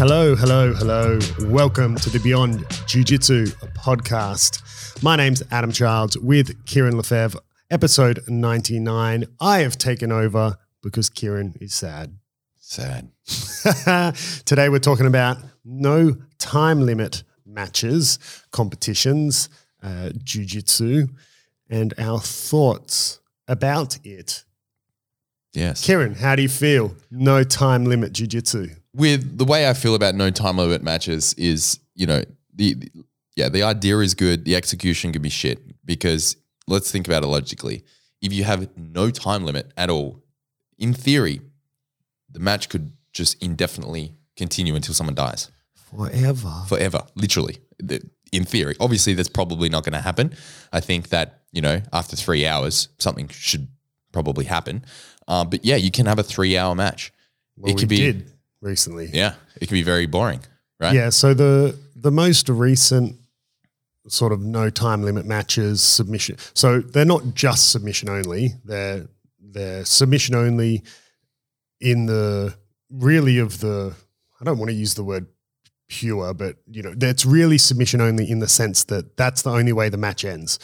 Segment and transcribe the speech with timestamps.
[0.00, 1.18] Hello, hello, hello.
[1.40, 5.02] Welcome to the Beyond Jiu Jitsu podcast.
[5.02, 7.38] My name's Adam Childs with Kieran Lefebvre,
[7.70, 9.26] episode 99.
[9.42, 12.16] I have taken over because Kieran is sad.
[12.60, 13.10] Sad.
[14.46, 15.36] Today we're talking about
[15.66, 18.18] no time limit matches,
[18.52, 19.50] competitions,
[19.82, 21.08] uh, Jiu Jitsu,
[21.68, 24.46] and our thoughts about it.
[25.52, 25.84] Yes.
[25.84, 26.96] Kieran, how do you feel?
[27.10, 28.76] No time limit Jiu Jitsu.
[28.94, 32.22] With the way I feel about no time limit matches is, you know,
[32.54, 32.90] the, the
[33.36, 34.44] yeah, the idea is good.
[34.44, 37.84] The execution could be shit because let's think about it logically.
[38.20, 40.22] If you have no time limit at all,
[40.78, 41.40] in theory,
[42.30, 46.64] the match could just indefinitely continue until someone dies Forever.
[46.68, 47.58] forever, literally.
[48.32, 50.34] In theory, obviously, that's probably not going to happen.
[50.72, 53.68] I think that you know, after three hours, something should
[54.12, 54.84] probably happen.
[55.26, 57.12] Um, but yeah, you can have a three-hour match.
[57.56, 59.10] Well, it could be, did recently.
[59.12, 60.40] yeah, it can be very boring,
[60.78, 60.94] right?
[60.94, 63.16] Yeah, so the the most recent
[64.08, 66.36] sort of no time limit matches submission.
[66.54, 68.54] So they're not just submission only.
[68.64, 69.06] They're
[69.40, 70.82] they're submission only
[71.80, 72.54] in the
[72.90, 73.94] really of the
[74.40, 75.26] I don't want to use the word
[75.88, 79.72] pure, but you know, that's really submission only in the sense that that's the only
[79.72, 80.58] way the match ends.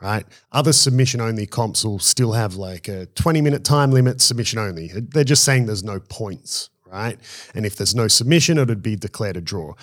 [0.00, 0.26] Right.
[0.50, 4.90] Other submission only comps will still have like a 20 minute time limit submission only.
[4.92, 6.70] They're just saying there's no points.
[6.92, 7.18] Right.
[7.54, 9.74] And if there's no submission, it would be declared a draw.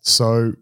[0.00, 0.54] So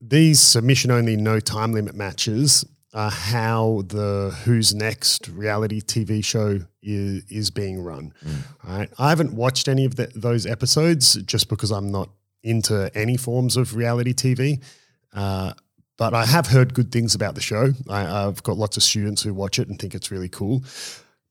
[0.00, 6.60] these submission only no time limit matches are how the Who's Next reality TV show
[6.82, 8.14] is, is being run.
[8.62, 8.88] Right.
[8.98, 12.10] I haven't watched any of the, those episodes just because I'm not
[12.44, 14.62] into any forms of reality TV.
[15.12, 15.54] Uh,
[15.96, 17.72] but I have heard good things about the show.
[17.88, 20.62] I, I've got lots of students who watch it and think it's really cool.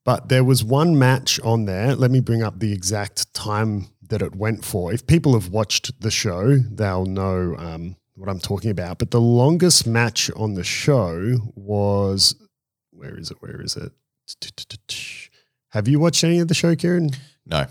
[0.03, 1.95] But there was one match on there.
[1.95, 4.93] Let me bring up the exact time that it went for.
[4.93, 8.99] If people have watched the show, they'll know um, what I'm talking about.
[8.99, 12.35] But the longest match on the show was
[12.91, 13.37] where is it?
[13.39, 13.91] Where is it?
[15.69, 17.09] Have you watched any of the show, Kieran?
[17.45, 17.65] No,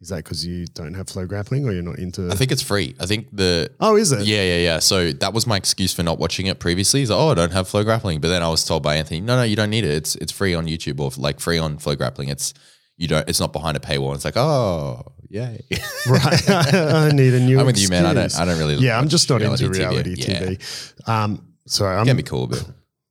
[0.00, 2.30] Is that because you don't have FloGrappling or you're not into?
[2.30, 2.94] I think it's free.
[3.00, 4.26] I think the oh, is it?
[4.26, 4.78] yeah, yeah, yeah.
[4.78, 7.02] So that was my excuse for not watching it previously.
[7.02, 8.20] Is oh, I don't have FloGrappling.
[8.20, 9.92] But then I was told by Anthony, no, no, you don't need it.
[9.92, 12.28] It's it's free on YouTube or like free on FloGrappling.
[12.28, 12.54] It's
[12.96, 13.28] you don't.
[13.28, 14.14] It's not behind a paywall.
[14.14, 15.60] It's like oh, yay.
[16.08, 16.48] right.
[16.74, 17.58] I need a new.
[17.60, 18.06] I'm with you, man.
[18.06, 18.38] I don't.
[18.38, 18.76] I don't really.
[18.76, 19.78] Yeah, I'm just not into TV.
[19.78, 20.40] reality Yeah.
[20.40, 21.08] TV.
[21.08, 22.64] Um, sorry, I'm, Can be cool, but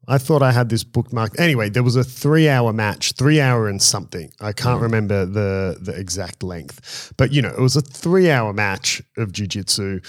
[0.08, 1.40] I thought I had this bookmarked.
[1.40, 4.32] Anyway, there was a three-hour match, three hour and something.
[4.42, 4.84] I can't Mm.
[4.84, 10.00] remember the the exact length, but you know, it was a three-hour match of jiu-jitsu.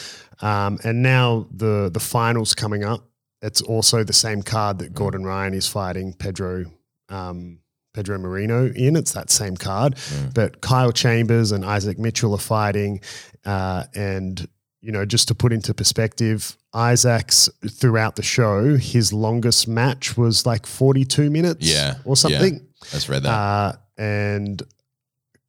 [0.41, 3.09] Um, and now the the finals coming up.
[3.43, 4.81] It's also the same card Mm.
[4.81, 6.65] that Gordon Ryan is fighting Pedro.
[7.11, 7.59] Um,
[7.95, 8.97] Pedro Marinho in.
[8.97, 10.35] It's that same card, Mm.
[10.35, 13.01] but Kyle Chambers and Isaac Mitchell are fighting.
[13.45, 14.47] Uh, and,
[14.83, 20.45] you know, just to put into perspective, Isaac's throughout the show, his longest match was
[20.45, 22.67] like 42 minutes Yeah, or something.
[22.83, 23.31] I just read that.
[23.31, 24.63] Uh, and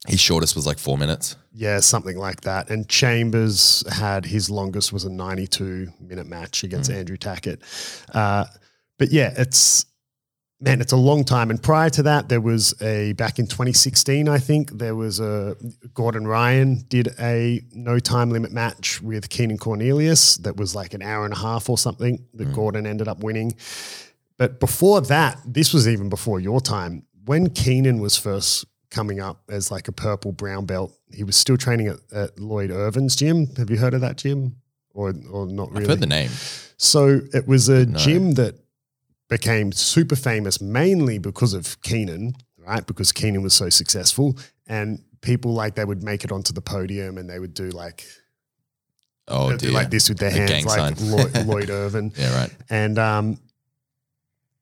[0.08, 1.36] His shortest was like four minutes.
[1.52, 2.70] yeah, something like that.
[2.70, 6.96] And Chambers had his longest was a 92 minute match against Mm.
[6.98, 7.58] Andrew Tackett.
[8.14, 8.46] Uh,
[9.00, 9.86] but yeah, it's
[10.66, 11.52] man, it's a long time.
[11.52, 15.56] And prior to that, there was a back in 2016, I think there was a
[15.94, 21.04] Gordon Ryan did a no time limit match with Keenan Cornelius that was like an
[21.04, 22.54] hour and a half or something that mm.
[22.56, 23.56] Gordon ended up winning.
[24.38, 27.04] But before that, this was even before your time.
[27.26, 31.58] When Keenan was first coming up as like a purple brown belt, he was still
[31.58, 33.48] training at, at Lloyd Irvin's gym.
[33.58, 34.58] Have you heard of that gym?
[34.94, 35.84] Or, or not really?
[35.84, 36.32] I've heard the name.
[36.78, 37.98] So it was a know.
[37.98, 38.56] gym that
[39.30, 42.86] became super famous mainly because of Keenan, right?
[42.86, 44.38] Because Keenan was so successful.
[44.68, 48.06] And people like they would make it onto the podium and they would do like
[49.28, 50.96] Oh do like this with their A hands, like.
[51.02, 52.14] Lloyd, Lloyd Irvin.
[52.16, 52.52] Yeah, right.
[52.70, 53.40] And um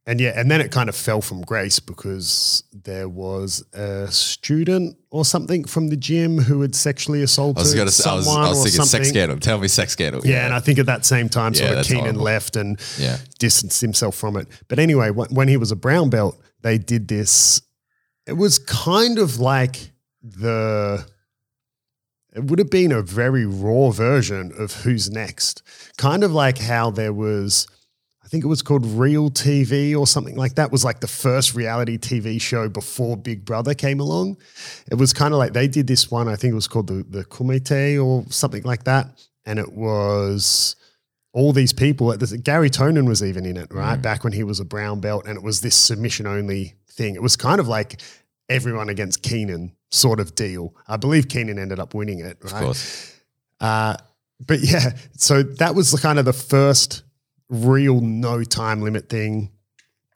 [0.05, 4.97] and yeah, and then it kind of fell from grace because there was a student
[5.11, 8.09] or something from the gym who had sexually assaulted I was gonna say.
[8.09, 9.03] I someone was, I was or thinking something.
[9.05, 9.39] sex scandal.
[9.39, 10.21] Tell me sex scandal.
[10.25, 12.21] Yeah, and I think at that same time, Yeah, sort of that's Keenan horrible.
[12.23, 13.17] left and Yeah.
[13.39, 14.47] distanced himself from it.
[14.67, 17.61] But anyway, wh- when he was a brown belt, they did this.
[18.27, 19.91] It was kind of like
[20.21, 21.05] the.
[22.35, 25.61] It would have been a very raw version of Who's Next.
[25.97, 27.67] Kind of like how there was,
[28.33, 31.99] think it was called Real TV or something like that, was like the first reality
[31.99, 34.37] TV show before Big Brother came along.
[34.89, 37.05] It was kind of like they did this one, I think it was called the,
[37.07, 39.05] the Kumite or something like that.
[39.45, 40.75] And it was
[41.31, 42.11] all these people.
[42.41, 44.01] Garry Tonon was even in it, right?
[44.01, 47.13] Back when he was a brown belt, and it was this submission only thing.
[47.13, 48.01] It was kind of like
[48.49, 50.73] everyone against Keenan sort of deal.
[50.87, 52.63] I believe Keenan ended up winning it, Of right?
[52.63, 53.15] course.
[53.61, 53.95] Uh,
[54.43, 57.02] but yeah, so that was the kind of the first
[57.53, 59.51] real no time limit thing.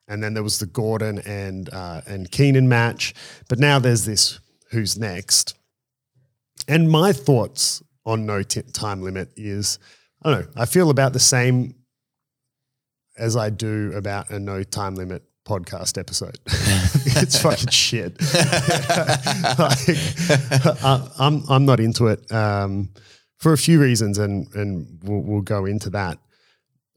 [0.10, 3.14] And then there was the Gordon and uh, and Keenan match.
[3.50, 4.40] But now there's this
[4.72, 5.56] who's next.
[6.68, 9.80] And my thoughts on no t- time limit is
[10.24, 10.62] I don't know.
[10.62, 11.76] I feel about the same
[13.18, 16.38] as I do about a no time limit podcast episode.
[16.46, 18.14] it's fucking shit.
[19.60, 22.90] like, I, I'm I'm not into it um,
[23.38, 26.18] for a few reasons, and and we'll, we'll go into that.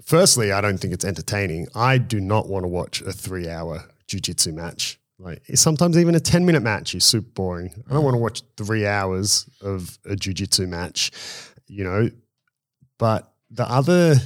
[0.05, 1.69] Firstly, I don't think it's entertaining.
[1.75, 4.99] I do not want to watch a three hour jujitsu match.
[5.19, 7.85] Like sometimes even a 10 minute match is super boring.
[7.89, 11.11] I don't want to watch three hours of a jujitsu match,
[11.67, 12.11] you know.
[12.99, 14.17] But the other,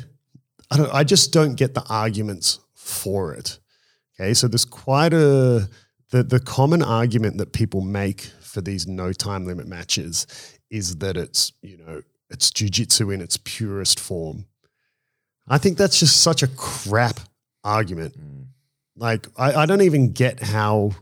[0.70, 3.58] I don't, I just don't get the arguments for it.
[4.20, 5.68] Okay, so there's quite a
[6.10, 10.26] the the common argument that people make for these no time limit matches
[10.70, 14.46] is that it's you know it's jujitsu in its purest form.
[15.46, 17.20] I think that's just such a crap
[17.62, 18.18] argument.
[18.18, 18.46] Mm.
[18.96, 20.92] Like I, I don't even get how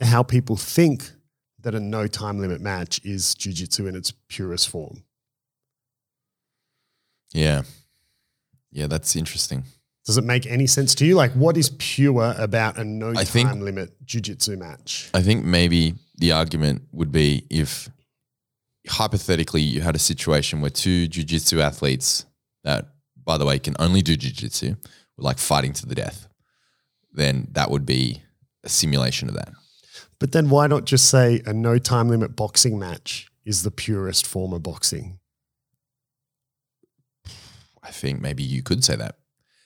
[0.00, 1.10] how people think
[1.60, 5.02] that a no time limit match is jujitsu in its purest form.
[7.32, 7.62] Yeah.
[8.70, 9.64] Yeah, that's interesting.
[10.04, 11.14] Does it make any sense to you?
[11.14, 15.08] Like, what is pure about a no I time think- limit jujitsu match?
[15.14, 17.88] I think maybe the argument would be if
[18.86, 22.26] hypothetically you had a situation where two jujitsu athletes
[22.64, 22.88] that,
[23.24, 24.76] by the way, can only do jujitsu
[25.16, 26.28] like fighting to the death,
[27.12, 28.22] then that would be
[28.64, 29.52] a simulation of that.
[30.18, 34.26] But then why not just say a no time limit boxing match is the purest
[34.26, 35.18] form of boxing?
[37.82, 39.16] I think maybe you could say that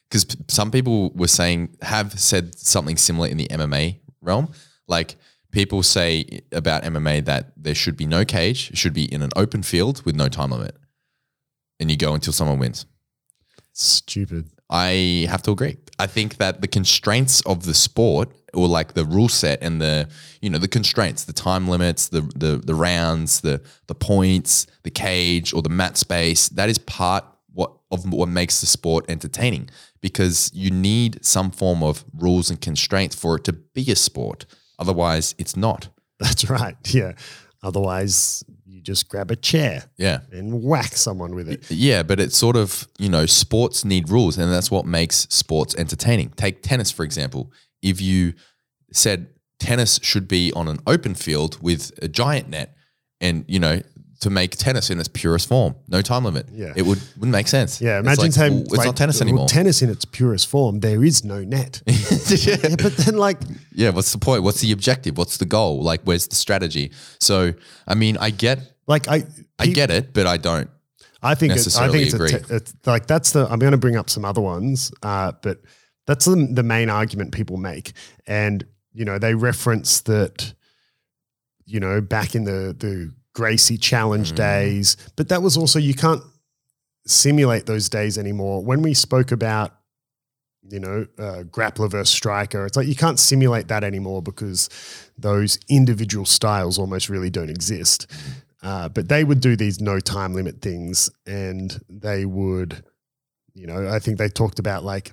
[0.09, 4.53] because p- some people were saying have said something similar in the MMA realm.
[4.89, 5.17] Like
[5.53, 9.31] people say about MMA that there should be no cage, it should be in an
[9.37, 10.77] open field with no time limit,
[11.79, 12.87] and you go until someone wins.
[13.79, 14.51] Stupid.
[14.71, 15.79] I have to agree.
[15.99, 20.09] I think that the constraints of the sport, or like the rule set and the
[20.43, 24.91] you know the constraints, the time limits, the the the rounds, the the points, the
[24.91, 29.71] cage or the mat space, that is part what of what makes the sport entertaining
[30.01, 34.45] because you need some form of rules and constraints for it to be a sport.
[34.79, 35.89] Otherwise, it's not.
[36.19, 36.77] That's right.
[36.95, 37.13] Yeah.
[37.63, 38.45] Otherwise,
[38.79, 40.21] you just grab a chair Yeah.
[40.31, 41.69] and whack someone with it.
[41.71, 45.75] Yeah, but it's sort of, you know, sports need rules and that's what makes sports
[45.77, 46.31] entertaining.
[46.31, 47.53] Take tennis, for example.
[47.83, 48.35] If you
[48.93, 49.29] said
[49.59, 52.77] tennis should be on an open field with a giant net
[53.21, 53.83] and, you know,
[54.21, 56.49] to make tennis in its purest form, no time limit.
[56.53, 56.73] Yeah.
[56.75, 57.81] It would, wouldn't make sense.
[57.81, 57.99] Yeah.
[57.99, 59.49] It's Imagine like, saying it's like, not tennis well, anymore.
[59.49, 61.83] tennis in its purest form, there is no net.
[61.87, 63.39] yeah, but then, like,
[63.73, 64.43] yeah, what's the point?
[64.43, 65.17] What's the objective?
[65.17, 65.83] What's the goal?
[65.83, 66.91] Like, where's the strategy?
[67.21, 67.55] So,
[67.87, 69.25] I mean, I get, like I,
[69.59, 70.71] I get it, but I don't.
[71.23, 73.47] I think it's, I think it's, te- it's like that's the.
[73.51, 75.59] I'm going to bring up some other ones, uh, but
[76.07, 77.93] that's the, the main argument people make,
[78.27, 80.55] and you know they reference that,
[81.67, 84.37] you know, back in the the Gracie Challenge Mm.
[84.37, 86.23] days, but that was also you can't
[87.07, 88.65] simulate those days anymore.
[88.65, 89.71] When we spoke about,
[90.69, 94.69] you know, uh, grappler versus striker, it's like you can't simulate that anymore because
[95.17, 98.09] those individual styles almost really don't exist.
[98.61, 102.83] Uh, but they would do these no time limit things, and they would,
[103.55, 105.13] you know, I think they talked about like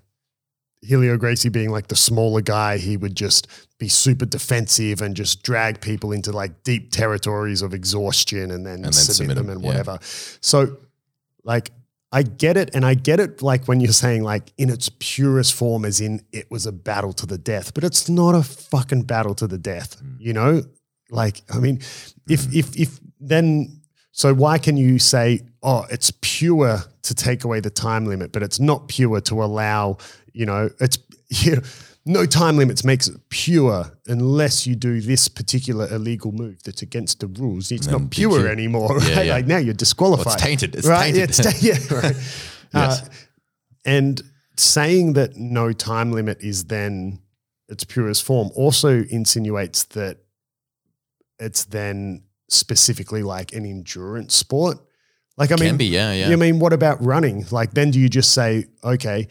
[0.82, 2.78] Helio Gracie being like the smaller guy.
[2.78, 3.48] He would just
[3.80, 8.82] be super defensive and just drag people into like deep territories of exhaustion, and then,
[8.82, 9.68] then submit, submit them and yeah.
[9.68, 10.00] whatever.
[10.02, 10.78] So,
[11.44, 11.72] like.
[12.12, 15.54] I get it, and I get it like when you're saying like in its purest
[15.54, 19.02] form, as in it was a battle to the death, but it's not a fucking
[19.02, 20.16] battle to the death, mm.
[20.18, 20.62] you know?
[21.10, 21.78] Like, I mean,
[22.30, 22.56] if mm.
[22.56, 23.82] if if then
[24.14, 28.44] so why can you say, oh, it's pure to take away the time limit, but
[28.44, 29.98] it's not pure to allow,
[30.36, 31.00] you know, it's
[31.30, 31.62] you know,
[32.06, 37.20] no time limits makes it pure unless you do this particular illegal move that's against
[37.20, 37.72] the rules.
[37.72, 38.48] It's not pure pure.
[38.48, 39.10] anymore, right?
[39.10, 39.34] Yeah, yeah.
[39.34, 40.26] Like now you're disqualified.
[40.26, 40.76] Well, it's tainted.
[40.76, 41.14] It's right?
[41.14, 41.18] tainted.
[41.18, 42.16] Yeah, it's ta- yeah, right.
[42.74, 43.04] Yes.
[43.04, 43.10] Uh,
[43.86, 44.22] and
[44.58, 47.20] saying that no time limit is then
[47.70, 50.18] its purest form also insinuates that
[51.40, 54.78] it's then specifically like an endurance sport.
[55.38, 56.30] Like I mean, be, yeah, yeah.
[56.32, 57.46] I mean, what about running?
[57.52, 59.28] Like then do you just say, okay,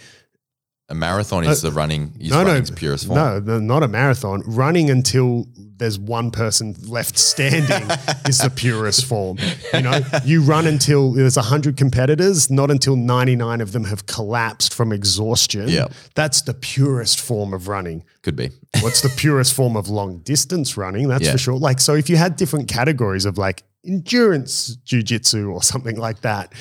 [0.90, 3.16] A marathon is the running, is Uh, no, no, purest form.
[3.18, 4.42] no, no, not a marathon.
[4.44, 7.88] Running until there's one person left standing
[8.28, 9.38] is the purest form.
[9.72, 14.74] You know, you run until there's hundred competitors, not until 99 of them have collapsed
[14.74, 15.68] from exhaustion.
[15.68, 15.90] Yep.
[16.14, 18.04] That's the purest form of running.
[18.22, 18.50] Could be.
[18.80, 21.08] What's the purest form of long distance running?
[21.08, 21.32] That's Yeah.
[21.32, 21.58] for sure.
[21.58, 26.52] Like, so if you had different categories of like endurance jujitsu or something like that,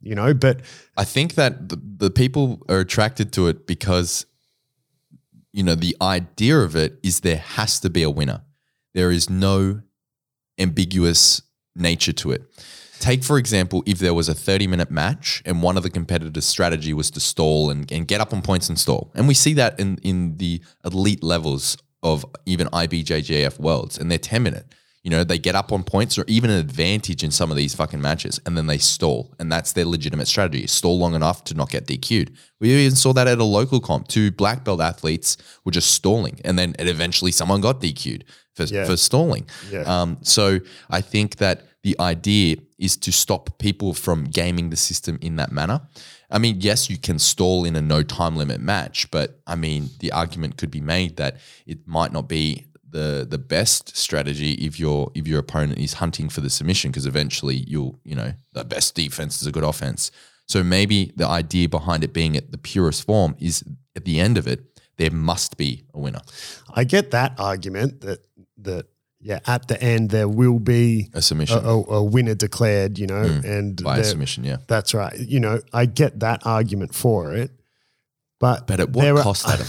[0.00, 0.34] you know.
[0.34, 0.60] But
[0.96, 4.26] I think that the, the people are attracted to it because,
[5.52, 8.42] you know, the idea of it is there has to be a winner.
[8.94, 9.82] There is no
[10.58, 11.42] ambiguous
[11.74, 12.42] nature to it.
[12.98, 16.44] Take, for example, if there was a 30 minute match and one of the competitors'
[16.44, 19.10] strategy was to stall and, and get up on points and stall.
[19.14, 24.18] And we see that in, in the elite levels of even IBJJF worlds, and they're
[24.18, 24.66] 10 minute.
[25.02, 27.74] You know, they get up on points or even an advantage in some of these
[27.74, 29.32] fucking matches, and then they stall.
[29.38, 30.66] And that's their legitimate strategy.
[30.66, 32.32] Stall long enough to not get DQ'd.
[32.60, 34.08] We even saw that at a local comp.
[34.08, 38.64] Two black belt athletes were just stalling, and then it eventually someone got DQ'd for,
[38.64, 38.84] Yeah.
[38.84, 39.46] for stalling.
[39.70, 39.82] Yeah.
[39.82, 45.18] Um, so I think that the idea is to stop people from gaming the system
[45.22, 45.80] in that manner.
[46.30, 49.88] I mean, yes, you can stall in a no time limit match, but I mean,
[50.00, 54.78] the argument could be made that it might not be the the best strategy if
[54.78, 58.64] your if your opponent is hunting for the submission because eventually you'll you know the
[58.64, 60.10] best defense is a good offense.
[60.46, 64.36] So maybe the idea behind it being at the purest form is at the end
[64.36, 64.70] of it
[65.00, 66.20] there must be a winner,
[66.74, 68.26] I get that argument that
[68.58, 68.86] that
[69.18, 73.06] yeah, at the end there will be a a, submission a, a winner declared, you
[73.06, 73.44] know, mm.
[73.44, 74.44] and by a submission.
[74.44, 75.18] Yeah, that's right.
[75.18, 77.50] You know, I get that argument for it,
[78.38, 79.66] but but at what there are- cost, Adam?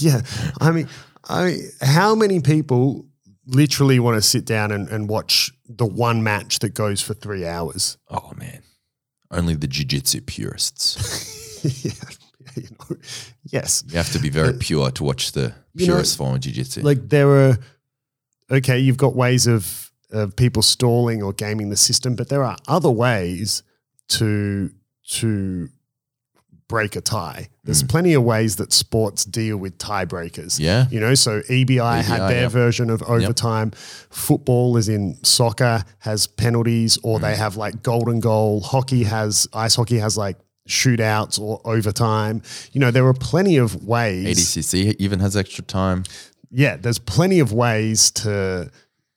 [0.00, 0.20] yeah,
[0.60, 0.88] I mean,
[1.28, 3.06] I mean, how many people
[3.46, 7.46] literally want to sit down and, and watch the one match that goes for three
[7.46, 7.96] hours?
[8.10, 8.62] Oh man,
[9.30, 11.64] only the jiu-jitsu purists.
[11.84, 11.92] yeah,
[12.54, 12.96] you know,
[13.44, 16.34] yes, You have to be very uh, pure to watch the you know, purest form
[16.34, 16.82] of jiu-jitsu.
[16.82, 17.58] like there are
[18.50, 22.56] okay you've got ways of of people stalling or gaming the system but there are
[22.68, 23.62] other ways
[24.08, 24.70] to
[25.08, 25.68] to
[26.68, 27.48] break a tie.
[27.64, 30.58] There's plenty of ways that sports deal with tiebreakers.
[30.60, 32.48] Yeah, you know so ebi, had their yeah.
[32.48, 33.70] version of overtime.
[34.10, 37.22] Football as in soccer has penalties or Mm.
[37.22, 38.60] they have like golden goal.
[38.60, 40.36] Hockey has ice hockey has like
[40.68, 42.42] shootouts or overtime.
[42.72, 46.02] You know there are plenty of ways ADCC even has extra time.
[46.50, 48.70] yeah, there's plenty of ways to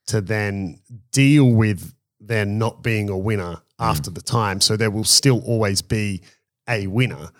[0.07, 0.79] to then
[1.11, 4.59] deal with there not being a winner after the time.
[4.61, 6.21] So there will still always be
[6.69, 7.31] a winner,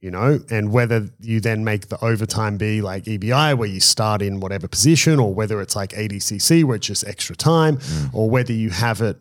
[0.00, 4.22] you know, and whether you then make the overtime be like EBI where you start
[4.22, 8.14] in whatever position, or whether it's like ADCC where it's just extra time, mm.
[8.14, 9.16] or whether you have it,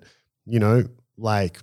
[0.45, 0.83] you know,
[1.17, 1.59] like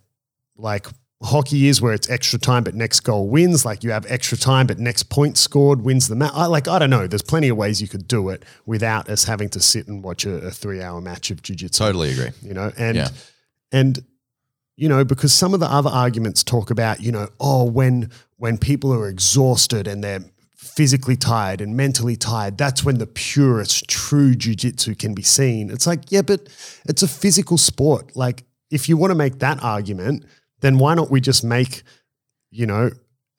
[0.56, 0.86] like
[1.22, 4.66] hockey is where it's extra time but next goal wins like you have extra time
[4.66, 7.56] but next point scored wins the match I, like i don't know there's plenty of
[7.56, 10.82] ways you could do it without us having to sit and watch a, a three
[10.82, 12.30] hour match of jiu-jitsu Totally agree.
[12.42, 13.08] you know and Yeah.
[13.72, 14.04] and
[14.76, 18.58] you know because some of the other arguments talk about you know oh when when
[18.58, 20.24] people are exhausted and they're
[20.56, 25.70] physically tired and mentally tired that's when the purest true jiu-jitsu can be seen.
[25.70, 26.40] It's like yeah but
[26.86, 28.16] it's a physical sport.
[28.16, 30.24] Like if you want to make that argument
[30.60, 31.82] then why not we just make
[32.50, 32.90] you know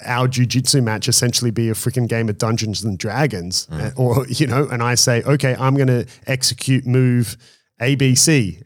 [0.06, 4.48] our jiu-jitsu match essentially be a freaking game of Dungeons and Dragons Uh, or you
[4.48, 7.38] know and I say okay I'm going to execute move
[7.82, 8.62] ABC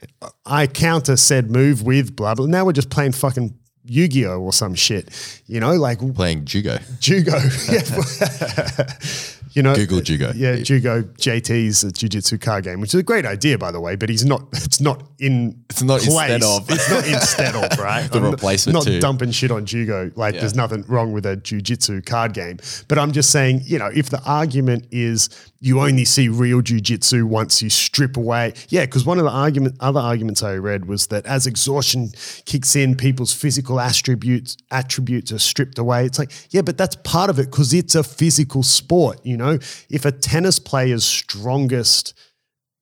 [0.45, 4.75] I counter said move with blah blah now we're just playing fucking Yu-Gi-Oh or some
[4.75, 6.79] shit you know like Playing jugo.
[6.99, 7.33] Jugo.
[9.51, 10.33] you know Google uh, jugo.
[10.35, 13.95] yeah Jugo JT's a jiu-jitsu card game which is a great idea by the way
[13.95, 16.31] but he's not it's not in It's not place.
[16.31, 16.69] instead of.
[16.69, 18.99] it's not instead of right The I'm replacement not to.
[18.99, 20.41] dumping shit on Jugo like Yeah.
[20.41, 24.09] there's nothing wrong with a jiu-jitsu card game but I'm just saying you know if
[24.09, 25.29] the argument is
[25.61, 29.75] you only see real jiu-jitsu once you strip away yeah because one of the argument
[29.79, 32.11] other arguments I read was that as exhaustion
[32.45, 37.29] kicks in people's physical attributes attributes are stripped away it's like yeah but that's part
[37.29, 39.57] of it because it's a physical sport you know
[39.89, 42.13] if a tennis player's strongest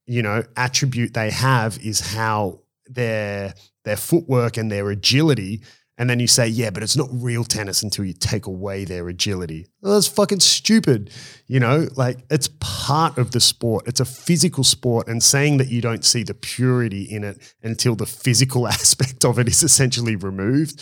[0.06, 3.54] you know attribute they have is how their
[3.86, 5.62] their footwork and their agility
[5.98, 9.08] and then you say yeah but it's not real tennis until you take away their
[9.08, 9.68] agility.
[9.82, 11.12] Well, that's fucking stupid
[11.48, 11.88] you know?
[11.96, 13.88] Like it's part of the sport.
[13.88, 17.96] It's a physical sport and saying that you don't see the purity in it until
[17.96, 20.82] the physical aspect of it is essentially removed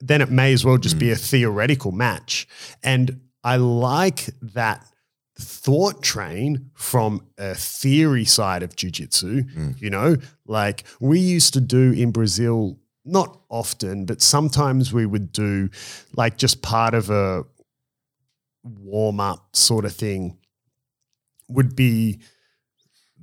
[0.00, 1.12] then it may as well just be hmm.
[1.12, 2.46] a theoretical match.
[2.82, 4.84] And i like that
[5.38, 9.70] thought train from a theory side of jiu-jitsu hmm.
[9.78, 10.16] you know?
[10.46, 15.68] Like we used to do in brazil not often but sometimes we would do
[16.16, 17.44] like just part of a
[18.64, 20.36] warm up sort of thing
[21.48, 22.18] would be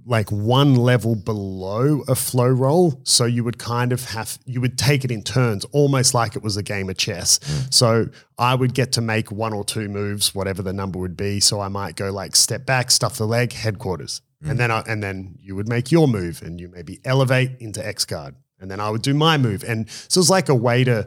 [0.05, 2.99] like one level below a flow roll.
[3.03, 6.43] So you would kind of have, you would take it in turns, almost like it
[6.43, 7.39] was a game of chess.
[7.39, 7.73] Mm.
[7.73, 11.39] So I would get to make one or two moves, whatever the number would be.
[11.39, 14.21] So I might go like step back, stuff the leg, headquarters.
[14.43, 14.51] Mm.
[14.51, 17.85] And then I, and then you would make your move and you maybe elevate into
[17.85, 18.35] X guard.
[18.63, 19.63] and then I would do my move.
[19.63, 21.05] And so it's like a way to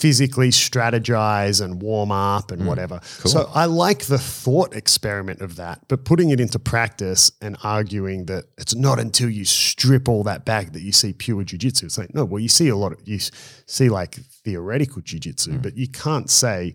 [0.00, 2.68] physically strategize and warm up and hmm.
[2.68, 3.00] whatever.
[3.04, 8.24] So I like the thought experiment of that, but putting it into practice and arguing
[8.26, 11.84] that it's not until you strip all that back that you see pure jujitsu.
[11.84, 13.18] It's like, no, well, you see a lot of, you
[13.66, 15.58] see like theoretical jujitsu, hmm.
[15.58, 16.74] but you can't say,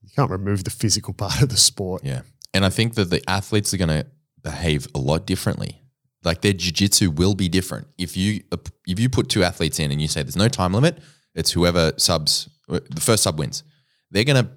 [0.00, 2.04] you can't remove the physical part of the sport.
[2.04, 2.22] Yeah.
[2.54, 4.06] And I think that the athletes are going to
[4.42, 5.82] behave a lot differently.
[6.24, 7.88] Like their jiu-jitsu will be different.
[7.96, 8.42] If you
[8.86, 10.98] if you put two athletes in and you say there's no time limit,
[11.38, 13.62] it's whoever subs the first sub wins.
[14.10, 14.50] They're going to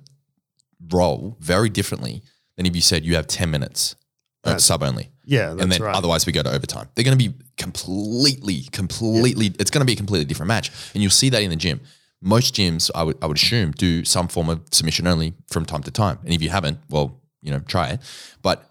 [0.89, 2.23] roll very differently
[2.57, 3.95] than if you said you have 10 minutes
[4.43, 5.11] uh, sub only.
[5.23, 5.95] Yeah, that's and then right.
[5.95, 6.89] otherwise we go to overtime.
[6.95, 9.53] They're going to be completely, completely.
[9.59, 11.79] It's going to be a completely different match, and you'll see that in the gym.
[12.21, 15.83] Most gyms, I would, I would assume, do some form of submission only from time
[15.83, 16.19] to time.
[16.23, 18.01] And if you haven't, well, you know, try it.
[18.41, 18.70] But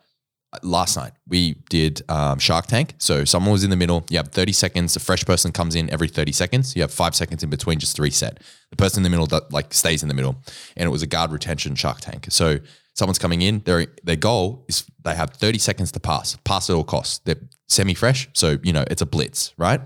[0.62, 2.94] last night we did um, Shark Tank.
[2.98, 4.04] So someone was in the middle.
[4.10, 4.96] You have 30 seconds.
[4.96, 6.74] A fresh person comes in every 30 seconds.
[6.74, 8.40] You have five seconds in between just to reset.
[8.70, 10.36] The person in the middle that like stays in the middle,
[10.76, 12.26] and it was a guard retention Shark Tank.
[12.30, 12.58] So
[12.94, 13.60] someone's coming in.
[13.60, 16.36] Their their goal is they have 30 seconds to pass.
[16.44, 17.18] Pass at all costs.
[17.18, 18.28] They're semi fresh.
[18.32, 19.80] So you know it's a blitz, right?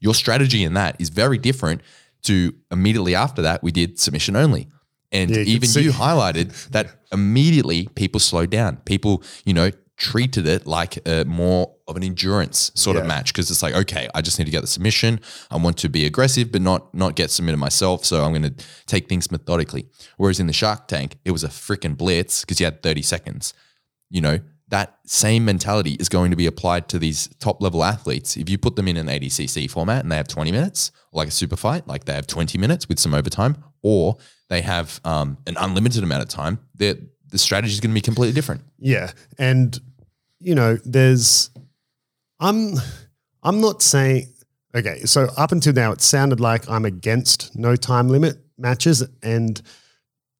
[0.00, 1.82] Your strategy in that is very different
[2.22, 4.68] to immediately after that we did submission only.
[5.12, 8.76] And Yeah, you even you highlighted that immediately people slowed down.
[8.84, 9.70] People, you know,
[10.00, 14.08] treated it like a more of an endurance sort of match because it's like, okay,
[14.14, 15.20] I just need to get the submission.
[15.50, 18.04] I want to be aggressive, but not not get submitted myself.
[18.04, 19.86] So I'm going to take things methodically.
[20.16, 23.52] Whereas in the Shark Tank, it was a freaking blitz because you had 30 seconds.
[24.08, 24.38] You know,
[24.68, 28.36] that same mentality is going to be applied to these top level athletes.
[28.38, 31.32] If you put them in an ADCC format and they have 20 minutes, like a
[31.32, 34.16] super fight, like they have 20 minutes with some overtime, or
[34.48, 38.00] they have um, an unlimited amount of time, the the strategy is going to be
[38.00, 38.62] completely different.
[38.78, 39.78] Yeah, and
[40.40, 41.50] you know, there's
[42.40, 42.74] I'm
[43.42, 44.32] I'm not saying
[44.74, 49.60] okay, so up until now it sounded like I'm against no time limit matches and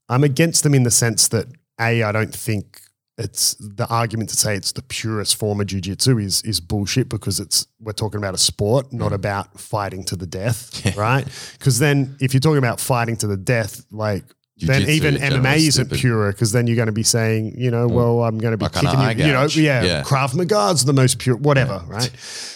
[0.08, 1.46] I'm against them in the sense that
[1.80, 2.80] a I don't think
[3.18, 7.38] it's the argument to say it's the purest form of jujitsu is is bullshit because
[7.38, 9.16] it's we're talking about a sport, not mm.
[9.16, 11.26] about fighting to the death, right?
[11.58, 14.24] Because then if you're talking about fighting to the death, like
[14.60, 16.00] then even MMA is isn't stupid.
[16.00, 18.66] pure because then you're going to be saying, you know, well, I'm going to be
[18.66, 20.02] of kicking you, you know, yeah, Yeah.
[20.02, 22.10] Krav Maga's the most pure, whatever, right?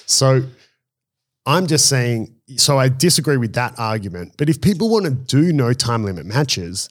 [0.06, 0.42] So
[1.46, 4.34] I'm just saying, so I disagree with that argument.
[4.36, 6.88] But if people want to do no time limit matches,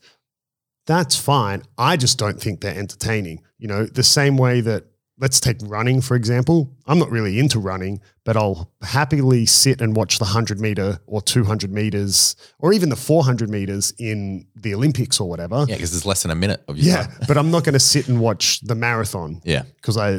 [0.85, 1.63] that's fine.
[1.77, 3.41] I just don't think they're entertaining.
[3.57, 4.85] You know, the same way that
[5.19, 6.71] let's take running, for example.
[6.87, 11.21] I'm not really into running, but I'll happily sit and watch the 100 meter or
[11.21, 15.65] 200 meters or even the 400 meters in the Olympics or whatever.
[15.67, 18.07] Yeah, because there's less than a minute of Yeah, but I'm not going to sit
[18.09, 19.63] and watch the marathon Yeah.
[19.75, 20.11] because I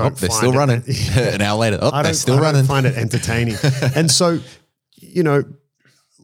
[0.00, 0.16] Oh, don't.
[0.16, 0.82] they're find still it- running.
[1.34, 2.64] An hour later, oh, I they're still I running.
[2.64, 3.56] find it entertaining.
[3.96, 4.38] and so,
[4.96, 5.42] you know,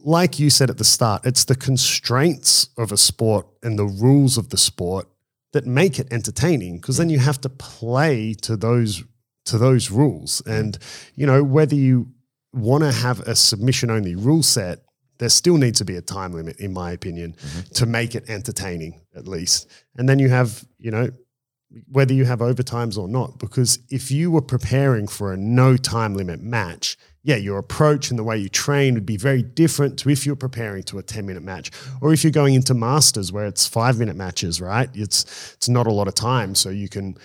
[0.03, 4.37] like you said at the start, it's the constraints of a sport and the rules
[4.37, 5.07] of the sport
[5.55, 9.05] that make it entertaining because then you have to play to those
[9.45, 10.41] to those rules.
[10.45, 10.77] And
[11.15, 12.11] you know, whether you
[12.51, 14.79] want to have a submission only rule set,
[15.17, 17.73] there still needs to be a time limit, in my opinion, mm-hmm.
[17.73, 19.69] to make it entertaining at least.
[19.95, 21.09] And then you have, you know,
[21.91, 23.39] whether you have overtimes or not.
[23.39, 28.19] Because if you were preparing for a no time limit match, yeah, your approach and
[28.19, 31.25] the way you train would be very different to if you're preparing to a 10
[31.25, 34.89] minute match or if you're going into masters where it's five minute matches, right?
[34.93, 35.23] It's,
[35.55, 36.53] it's not a lot of time.
[36.53, 37.17] So you can,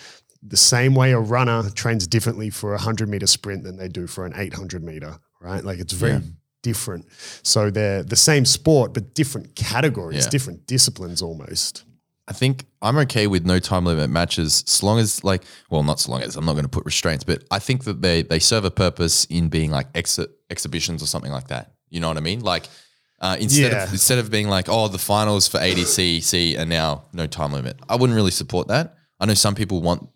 [0.42, 4.07] the same way a runner trains differently for a 100 meter sprint than they do
[4.07, 5.62] for an 800 meter, right?
[5.62, 6.20] Like it's very Yeah.
[6.62, 7.05] different.
[7.42, 10.31] So they're the same sport, but different categories, Yeah.
[10.31, 11.85] different disciplines almost.
[12.30, 15.98] I think I'm okay with no time limit matches, as long as like, well, not
[15.98, 18.38] so long as I'm not going to put restraints, but I think that they they
[18.38, 21.72] serve a purpose in being like ex- exhibitions or something like that.
[21.88, 22.40] You know what I mean?
[22.40, 22.68] Like
[23.20, 23.84] uh, instead Yeah.
[23.84, 27.76] of instead of being like, oh, the finals for ADCC and now no time limit.
[27.88, 28.94] I wouldn't really support that.
[29.18, 30.08] I know some people want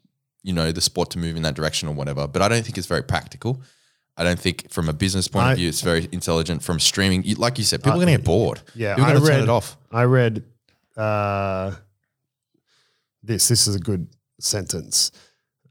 [0.45, 2.79] you know the sport to move in that direction or whatever, but I don't think
[2.79, 3.61] it's very practical.
[4.17, 6.63] I don't think from a business point I- of view it's very intelligent.
[6.63, 8.63] From streaming, like you said, people are going to get bored.
[8.77, 9.77] Yeah, people are going to turn read- it off.
[9.91, 10.45] I read
[10.97, 11.73] uh,
[13.27, 13.49] this.
[13.49, 14.07] This is a good
[14.41, 15.11] sentence.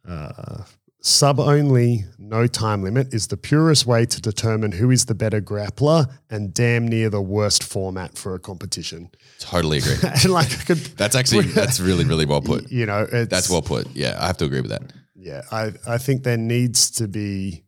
[0.08, 0.63] Uh,
[1.06, 5.42] Sub only, no time limit is the purest way to determine who is the better
[5.42, 9.10] grappler and damn near the worst format for a competition.
[9.39, 9.98] Totally agree.
[10.04, 12.72] and like, could, That's actually that's really really well put.
[12.72, 13.88] you know, it's, That's well put.
[13.94, 14.94] Yeah, I have to agree with that.
[15.16, 17.63] Yeah, I I think there needs to be,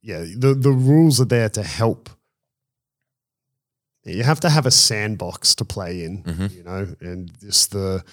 [0.00, 2.08] yeah, the the rules are there to help.
[4.06, 6.54] You have to have a sandbox to play in, Mhm.
[6.54, 8.04] you know, and just the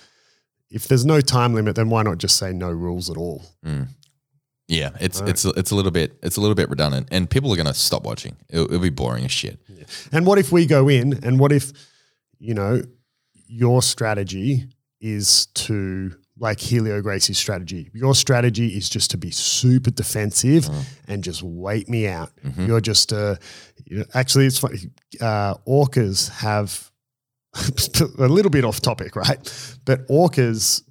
[0.72, 3.44] if there's no time limit, then why not just say no rules at all?
[4.68, 7.58] Yeah, it's it's it's a little bit it's a little bit redundant, and people are
[7.58, 8.38] going to stop watching.
[8.50, 9.60] It'll, it'll be boring as shit.
[10.12, 11.72] And what if we go in and what if,
[12.40, 12.82] you know,
[13.48, 14.66] your strategy
[15.02, 17.90] is to like Helio Gracie's strategy.
[17.94, 20.70] Your strategy is just to be super defensive
[21.08, 22.32] and just wait me out.
[22.58, 23.36] You're just uh
[23.86, 24.78] you know, actually it's funny.
[25.20, 26.91] Uh, orcas have
[28.20, 29.40] a little bit off topic, right?
[29.86, 30.82] But orcas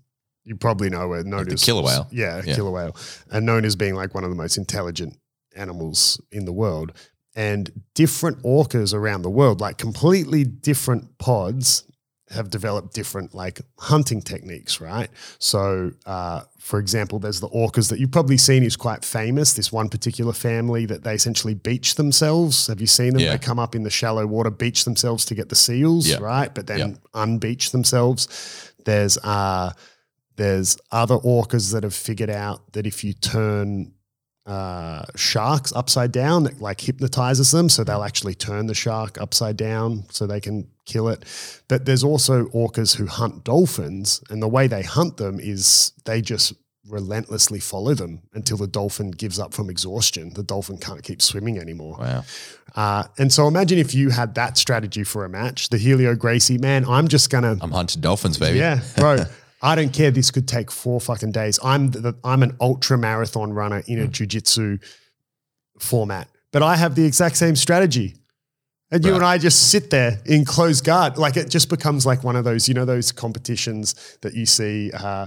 [0.44, 2.08] you probably know are known the as killer whale.
[2.10, 2.54] Yeah, Yeah.
[2.54, 2.96] killer whale.
[3.30, 5.18] And known as being like one of the most intelligent
[5.54, 6.92] animals in the world.
[7.36, 11.84] And different orcas around the world, like completely different pods,
[12.30, 15.10] have developed different like hunting techniques, right?
[15.38, 19.54] So, uh, for example, there's the orcas that you've probably seen is quite famous.
[19.54, 22.68] This one particular family that they essentially beach themselves.
[22.68, 23.22] Have you seen them?
[23.22, 23.32] Yeah.
[23.32, 26.18] They come up in the shallow water, beach themselves to get the seals, Yeah.
[26.20, 26.54] right?
[26.54, 26.94] But then Yeah.
[27.24, 28.28] unbeach themselves.
[28.84, 29.72] There's uh,
[30.36, 33.92] there's other orcas that have figured out that if you turn
[34.46, 37.68] uh, sharks upside down, it like hypnotizes them.
[37.68, 41.24] So they'll actually turn the shark upside down so they can kill it.
[41.68, 44.22] But there's also orcas who hunt dolphins.
[44.30, 46.54] And the way they hunt them is they just
[46.88, 50.32] relentlessly follow them until the dolphin gives up from exhaustion.
[50.34, 51.96] The dolphin can't keep swimming anymore.
[51.98, 52.24] Wow.
[52.74, 56.58] Uh, and so imagine if you had that strategy for a match, the Helio Gracie,
[56.58, 58.58] man, I'm just going to I'm hunting dolphins, baby.
[58.58, 59.24] yeah, bro.
[59.62, 60.10] I don't care.
[60.10, 61.58] This could take four fucking days.
[61.62, 64.10] I'm the, I'm an ultra marathon runner in a Hmm.
[64.10, 64.82] jujitsu
[65.78, 68.16] format, but I have the exact same strategy.
[68.92, 69.18] And you Right.
[69.18, 71.16] and I just sit there in closed guard.
[71.16, 74.90] Like it just becomes like one of those, you know, those competitions that you see,
[74.92, 75.26] uh,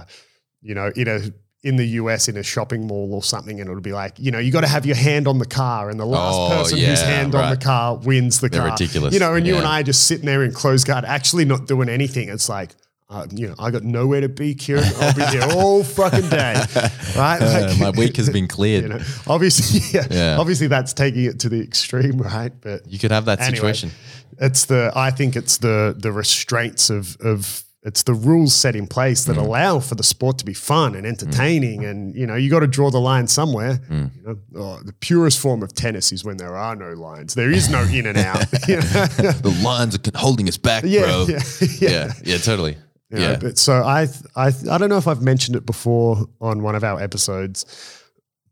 [0.60, 1.20] you know, in a
[1.66, 4.38] in the US in a shopping mall or something, and it'll be like, you know,
[4.38, 7.00] you got to have your hand on the car, and the last Oh, person whose
[7.00, 8.72] yeah, hand on the car wins the They're car.
[8.72, 9.14] ridiculous.
[9.14, 9.70] You know, and you and Yeah.
[9.70, 12.28] I just sitting there in closed guard, actually not doing anything.
[12.28, 12.72] It's like,
[13.10, 14.84] uh, you know, I got nowhere to be, Kieran.
[14.98, 16.54] I'll be here all fucking day,
[17.16, 17.38] right?
[17.40, 18.82] Uh, Like- my week has been cleared.
[18.84, 20.36] you know, obviously, yeah, Yeah.
[20.38, 22.52] obviously that's taking it to the extreme, right?
[22.60, 23.90] But You could have that Anyway, situation.
[24.38, 28.86] it's the I think it's the the restraints of of it's the rules set in
[28.86, 29.26] place Mm.
[29.26, 32.60] that allow for the sport to be fun and entertaining, and you know you got
[32.60, 33.78] to draw the line somewhere.
[33.90, 34.10] Mm.
[34.16, 37.34] You know, oh, the purest form of tennis is when there are no lines.
[37.34, 38.46] There is no in and out.
[38.66, 38.82] you know?
[39.42, 41.26] The lines are holding us back, yeah, bro.
[41.28, 41.40] yeah,
[41.78, 42.78] yeah, yeah, totally.
[43.14, 43.38] You know, yeah.
[43.38, 46.82] But so I, I, I don't know if I've mentioned it before on one of
[46.82, 48.02] our episodes,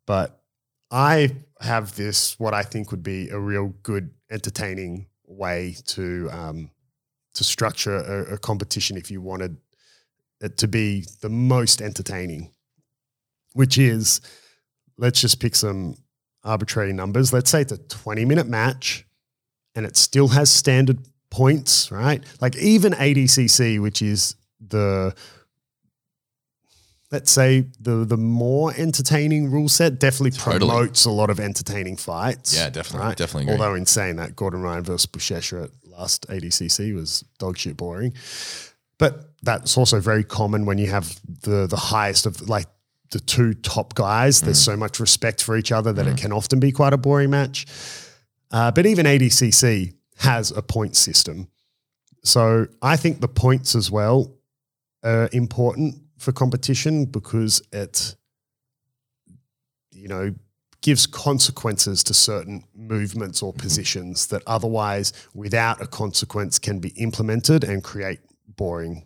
[0.07, 0.41] but
[0.89, 6.71] I have this what I think would be a real good, entertaining way to um,
[7.35, 9.57] to structure a, a competition if you wanted
[10.41, 12.53] it to be the most entertaining,
[13.55, 14.21] which is
[14.97, 15.97] let's just pick some
[16.45, 17.33] arbitrary numbers.
[17.33, 19.07] Let's say it's a twenty minute match,
[19.75, 20.99] and it still has standard
[21.31, 22.23] points, right?
[22.41, 24.37] Like even ADCC, which is
[24.73, 25.15] the
[27.11, 30.59] let's say the the more entertaining rule set, definitely Totally.
[30.59, 32.55] promotes a lot of entertaining fights.
[32.57, 33.53] Yeah, definitely, definitely agree.
[33.55, 38.15] Although in saying that, Gordon Ryan versus Buchecha at last ADCC was dog shit boring.
[38.99, 42.67] But that's also very common when you have the the highest of like
[43.11, 44.41] the two top guys.
[44.41, 44.65] There's Mm.
[44.65, 47.67] so much respect for each other that it can often be quite a boring match.
[48.51, 51.49] Uh, but even ADCC has a point system.
[52.25, 54.33] So I think the points as well
[55.03, 58.17] are important for competition because it,
[59.91, 60.35] you know,
[60.83, 63.63] gives consequences to certain movements or mm-hmm.
[63.63, 68.21] positions that otherwise, without a consequence, can be implemented and create
[68.57, 69.05] boring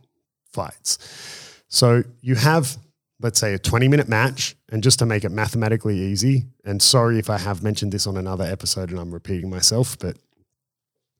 [0.52, 1.62] fights.
[1.68, 2.76] So you have,
[3.20, 7.18] let's say, a 20 minute match, and just to make it mathematically easy, and sorry
[7.18, 10.16] if I have mentioned this on another episode and I'm repeating myself, but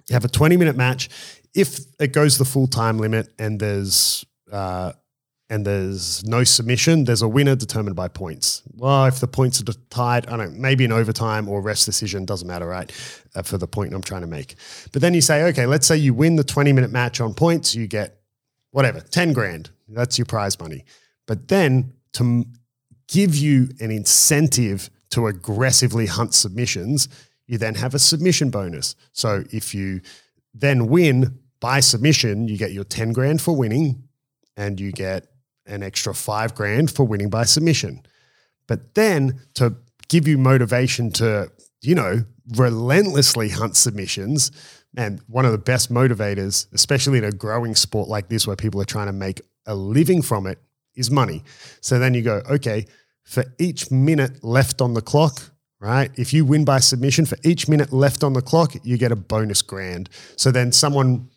[0.08, 1.08] you have a 20 minute match.
[1.54, 4.92] If it goes the full time limit and there's uh,
[5.48, 8.62] and there's no submission, there's a winner determined by points.
[8.74, 12.24] Well, if the points are tied, I don't know, maybe an overtime or rest decision,
[12.24, 12.90] doesn't matter, right?
[13.35, 14.56] Uh, for the point I'm trying to make.
[14.92, 17.74] But then you say, okay, let's say you win the 20 minute match on points,
[17.74, 18.20] you get
[18.72, 19.70] whatever, 10 grand.
[19.88, 20.85] That's your prize money.
[21.26, 22.52] But then to m-
[23.09, 27.09] give you an incentive to aggressively hunt submissions,
[27.46, 28.96] you then have a submission bonus.
[29.12, 30.00] So if you
[30.52, 34.06] then win by submission, you get your 10 grand for winning
[34.57, 35.27] and you get
[35.66, 38.03] an extra five grand for winning by submission.
[38.66, 39.77] But then to
[40.09, 41.51] give you motivation to,
[41.83, 44.51] you know, relentlessly hunt submissions,
[44.97, 48.81] and one of the best motivators, especially in a growing sport like this where people
[48.81, 50.59] are trying to make a living from it,
[50.95, 51.42] is money.
[51.81, 52.87] So then you go, okay,
[53.25, 55.42] for each minute left on the clock,
[55.81, 56.11] right?
[56.16, 59.16] If you win by submission, for each minute left on the clock, you get a
[59.16, 60.09] bonus grand.
[60.37, 61.29] So then someone,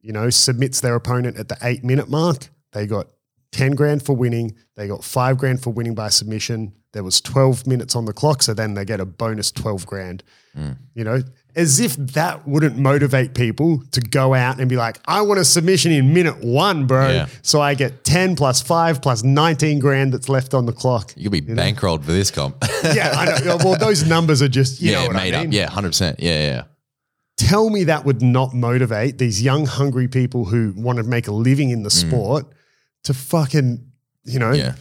[0.00, 3.06] you know, submits their opponent at the eight minute mark, they got
[3.52, 4.54] 10 grand for winning.
[4.74, 6.74] They got five grand for winning by submission.
[6.92, 8.42] There was 12 minutes on the clock.
[8.42, 10.22] So then they get a bonus 12 grand.
[10.54, 10.76] Mm.
[10.94, 11.22] You know,
[11.54, 15.44] as if that wouldn't motivate people to go out and be like, I want a
[15.44, 17.08] submission in minute one, bro.
[17.08, 17.26] Yeah.
[17.40, 21.14] So I get 10 plus five plus 19 grand that's left on the clock.
[21.16, 22.62] You could be bankrolled for this comp.
[22.84, 23.56] yeah, I know.
[23.64, 25.48] Well, those numbers are just, you know yeah, made I mean?
[25.48, 25.54] up.
[25.54, 26.20] Yeah, hundred percent.
[26.20, 26.62] Yeah, yeah.
[27.38, 31.32] tell me that would not motivate these young, hungry people who want to make a
[31.32, 32.06] living in the mm.
[32.06, 32.52] sport
[33.06, 33.84] to fucking,
[34.24, 34.52] you know.
[34.52, 34.74] Yeah.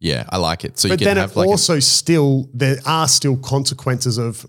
[0.00, 0.78] Yeah, I like it.
[0.78, 4.18] So you But can then have it like a- also still there are still consequences
[4.18, 4.44] of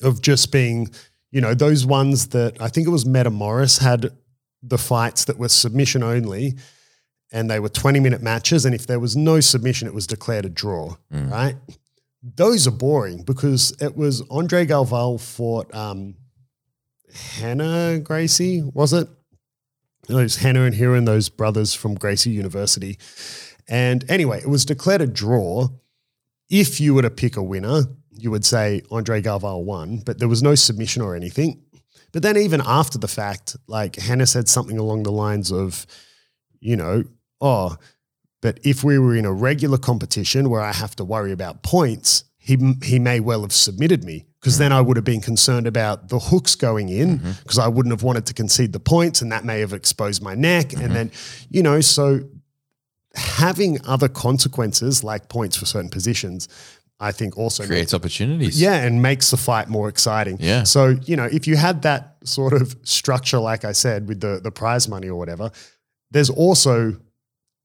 [0.00, 0.88] of just being,
[1.32, 4.10] you know, those ones that I think it was Metamoris had
[4.62, 6.56] the fights that were submission only
[7.32, 8.64] and they were 20 minute matches.
[8.64, 11.30] And if there was no submission, it was declared a draw, Mm.
[11.32, 11.56] right?
[12.22, 16.14] Those are boring because it was Andre Galvao fought um,
[17.40, 19.08] Rener Gracie, was it?
[20.08, 22.98] Those Rener and Ryron, those brothers from Gracie University.
[23.68, 25.68] And anyway, it was declared a draw.
[26.48, 30.28] If you were to pick a winner, you would say Andre Galvao won, but there
[30.28, 31.62] was no submission or anything.
[32.12, 35.86] But then even after the fact, like Rener said something along the lines of,
[36.58, 37.04] you know,
[37.40, 37.76] oh,
[38.40, 42.24] but if we were in a regular competition where I have to worry about points,
[42.38, 44.64] he he may well have submitted me because mm-hmm.
[44.64, 47.32] then I would have been concerned about the hooks going in mm-hmm.
[47.42, 50.34] because I wouldn't have wanted to concede the points and that may have exposed my
[50.34, 50.94] neck and mm-hmm.
[50.94, 51.10] then
[51.50, 52.20] you know so
[53.14, 56.48] having other consequences like points for certain positions
[57.00, 58.60] I think also makes creates opportunities.
[58.60, 60.36] yeah, and makes the fight more exciting.
[60.40, 60.64] Yeah.
[60.64, 64.40] So, you know, if you had that sort of structure, like I said, with the,
[64.42, 65.52] the prize money or whatever,
[66.10, 66.96] there's also,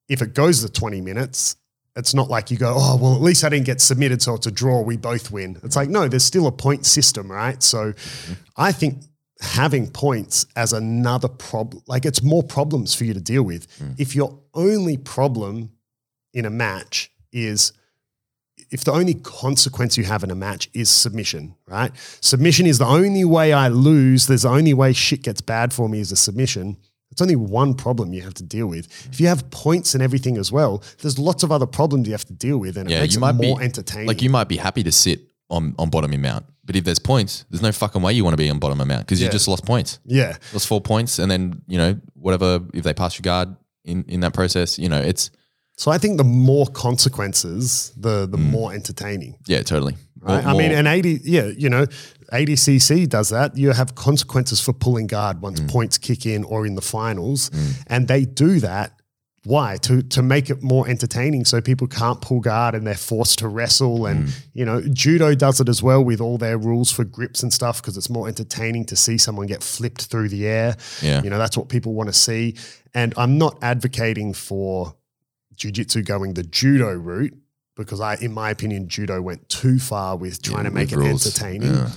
[0.07, 1.55] if it goes the 20 minutes,
[1.95, 4.47] it's not like you go, oh, well, at least I didn't get submitted, so it's
[4.47, 5.59] a draw, we both win.
[5.63, 7.61] It's like, no, there's still a point system, right?
[7.61, 7.93] So
[8.57, 9.03] I think
[9.41, 13.67] having points as another problem, like it's more problems for you to deal with.
[13.77, 13.91] Hmm.
[13.97, 15.71] If your only problem
[16.33, 17.73] in a match is
[18.71, 21.91] if the only consequence you have in a match is submission, right?
[22.21, 24.25] Submission is the only way I lose.
[24.25, 26.77] There's the only way shit gets bad for me is a submission.
[27.13, 28.87] It's only one problem you have to deal with.
[29.11, 32.25] If you have points and everything as well, there's lots of other problems you have
[32.25, 34.07] to deal with, and it makes you it more be entertaining.
[34.07, 35.21] Like you might be happy to sit
[35.51, 38.33] on, on bottom in mount, but if there's points, there's no fucking way you want
[38.33, 39.99] to be on bottom of mount because you just lost points.
[40.05, 44.03] yeah, Lost four points, and then you know whatever if they pass your guard in
[44.07, 45.29] in that process, you know it's
[45.75, 48.49] so I think the more consequences, the the mm.
[48.49, 49.37] more entertaining.
[49.47, 49.93] yeah totally.
[49.93, 50.45] More- Right?
[50.45, 51.85] I mean, more- an 80, yeah, you know,
[52.33, 53.55] ADCC does that.
[53.57, 55.69] You have consequences for pulling guard once Mm.
[55.69, 57.51] points kick in or in the finals.
[57.87, 58.93] And they do that.
[59.45, 59.75] Why?
[59.81, 63.47] To to make it more entertaining so people can't pull guard and they're forced to
[63.49, 64.05] wrestle.
[64.05, 64.31] And, Mm.
[64.53, 67.81] you know, judo does it as well with all their rules for grips and stuff
[67.81, 70.77] because it's more entertaining to see someone get flipped through the air.
[71.01, 71.21] Yeah.
[71.23, 72.55] You know, that's what people want to see.
[72.95, 74.95] And I'm not advocating for
[75.57, 77.33] jiu-jitsu going the judo route
[77.75, 81.25] because I, in my opinion, judo went too far with trying to make it rules.
[81.25, 81.73] entertaining.
[81.73, 81.89] Yeah.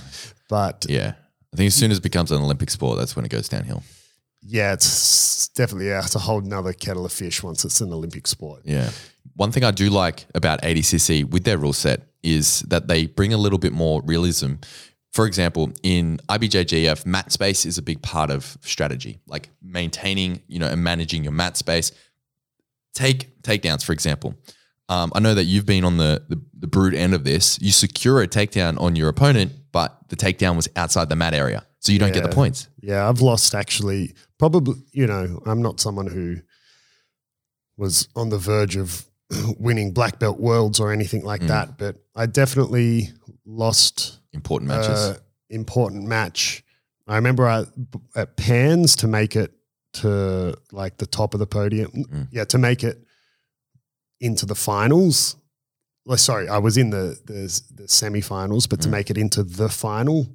[0.49, 0.97] But yeah.
[0.97, 1.13] yeah.
[1.53, 3.83] I think as soon as it becomes an Olympic sport, that's when it goes downhill.
[4.41, 8.27] Yeah, it's definitely yeah, it's a whole nother kettle of fish once it's an Olympic
[8.27, 8.61] sport.
[8.63, 8.91] Yeah.
[9.35, 13.33] One thing I do like about ADCC with their rule set is that they bring
[13.33, 14.55] a little bit more realism.
[15.11, 20.59] For example, in IBJJF, mat space is a big part of strategy, like maintaining, you
[20.59, 21.91] know, and managing your mat space.
[22.93, 24.35] Take takedowns, for example.
[24.89, 27.59] Um, I know that you've been on the, the the brood end of this.
[27.61, 31.65] You secure a takedown on your opponent, but the takedown was outside the mat area,
[31.79, 32.67] so you don't get the points.
[32.81, 34.13] Yeah, I've lost actually.
[34.39, 36.37] Probably, you know, I'm not someone who
[37.77, 39.05] was on the verge of
[39.59, 41.47] winning black belt worlds or anything like Mm.
[41.47, 43.09] that, but I definitely
[43.45, 44.89] lost Important matches.
[44.99, 45.17] uh,
[45.49, 46.63] important match.
[47.07, 47.65] I remember I,
[48.15, 49.51] at Pans to make it
[49.93, 51.91] to like the top of the podium.
[51.91, 52.27] Mm.
[52.31, 53.03] Yeah, to make it
[54.19, 55.35] into the finals.
[56.05, 58.91] Well, sorry, I was in the the, the semifinals, but to Mm.
[58.91, 60.27] make it into the final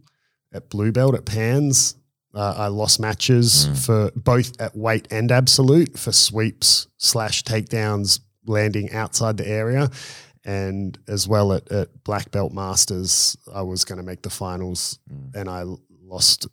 [0.53, 1.97] at Blue Belt at Pans,
[2.35, 3.77] uh, I lost matches Mm.
[3.87, 9.91] for both at weight and absolute for sweeps slash takedowns landing outside the area.
[10.45, 14.99] And as well at, at Black Belt Masters, I was going to make the finals
[15.11, 15.35] Mm.
[15.35, 15.65] and I
[16.05, 16.47] lost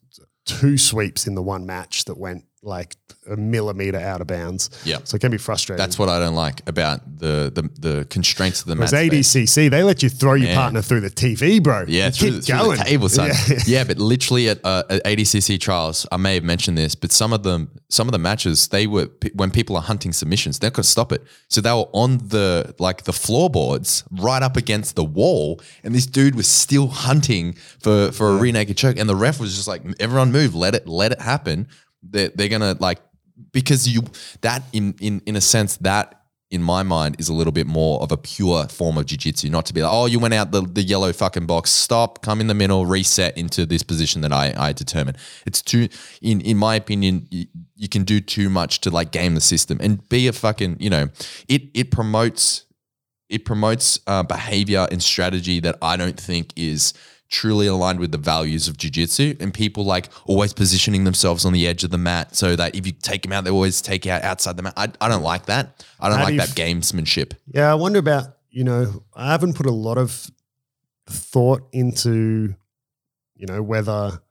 [0.45, 2.95] two sweeps in the one match that went like
[3.29, 4.69] a millimeter out of bounds.
[4.83, 4.97] Yeah.
[5.03, 5.77] So it can be frustrating.
[5.77, 8.91] That's what I don't like about the the, the constraints of the match.
[8.91, 9.55] Because space.
[9.55, 10.55] ADCC, they let you throw your Yeah.
[10.55, 11.85] partner through the TV, bro.
[11.87, 13.27] Yeah, through, keep the, through the table, son.
[13.47, 13.57] Yeah.
[13.65, 17.31] Yeah, but literally at, uh, at ADCC trials, I may have mentioned this, but some
[17.33, 20.85] of them, some of the matches, they were when people are hunting submissions, they could
[20.85, 21.23] stop it.
[21.49, 26.05] So they were on the like the floorboards, right up against the wall, and this
[26.05, 29.67] dude was still hunting for for a rear naked choke, and the ref was just
[29.67, 31.67] like, "Everyone move, let it let it happen."
[32.03, 32.99] They're, they're gonna like
[33.51, 34.03] because you
[34.41, 36.15] that in in in a sense that
[36.51, 39.49] in my mind is a little bit more of a pure form of jiu-jitsu.
[39.49, 41.69] Not to be like oh you went out the, the yellow fucking box.
[41.69, 45.15] Stop come in the middle reset into this position that i i determine.
[45.45, 45.89] It's too
[46.21, 49.77] in in my opinion you, you can do too much to like game the system
[49.81, 51.09] and be a fucking you know
[51.47, 52.65] it it promotes
[53.29, 56.93] it promotes uh, behavior and strategy that i don't think is
[57.29, 61.67] truly aligned with the values of jiu-jitsu and people like always positioning themselves on the
[61.67, 64.23] edge of the mat so that if you take them out they always take out
[64.23, 67.33] outside the mat i, I don't like that i don't How like do that gamesmanship
[67.53, 70.29] Yeah, I wonder about, you know, I haven't put a lot of
[71.07, 72.55] thought into,
[73.35, 74.21] you know, whether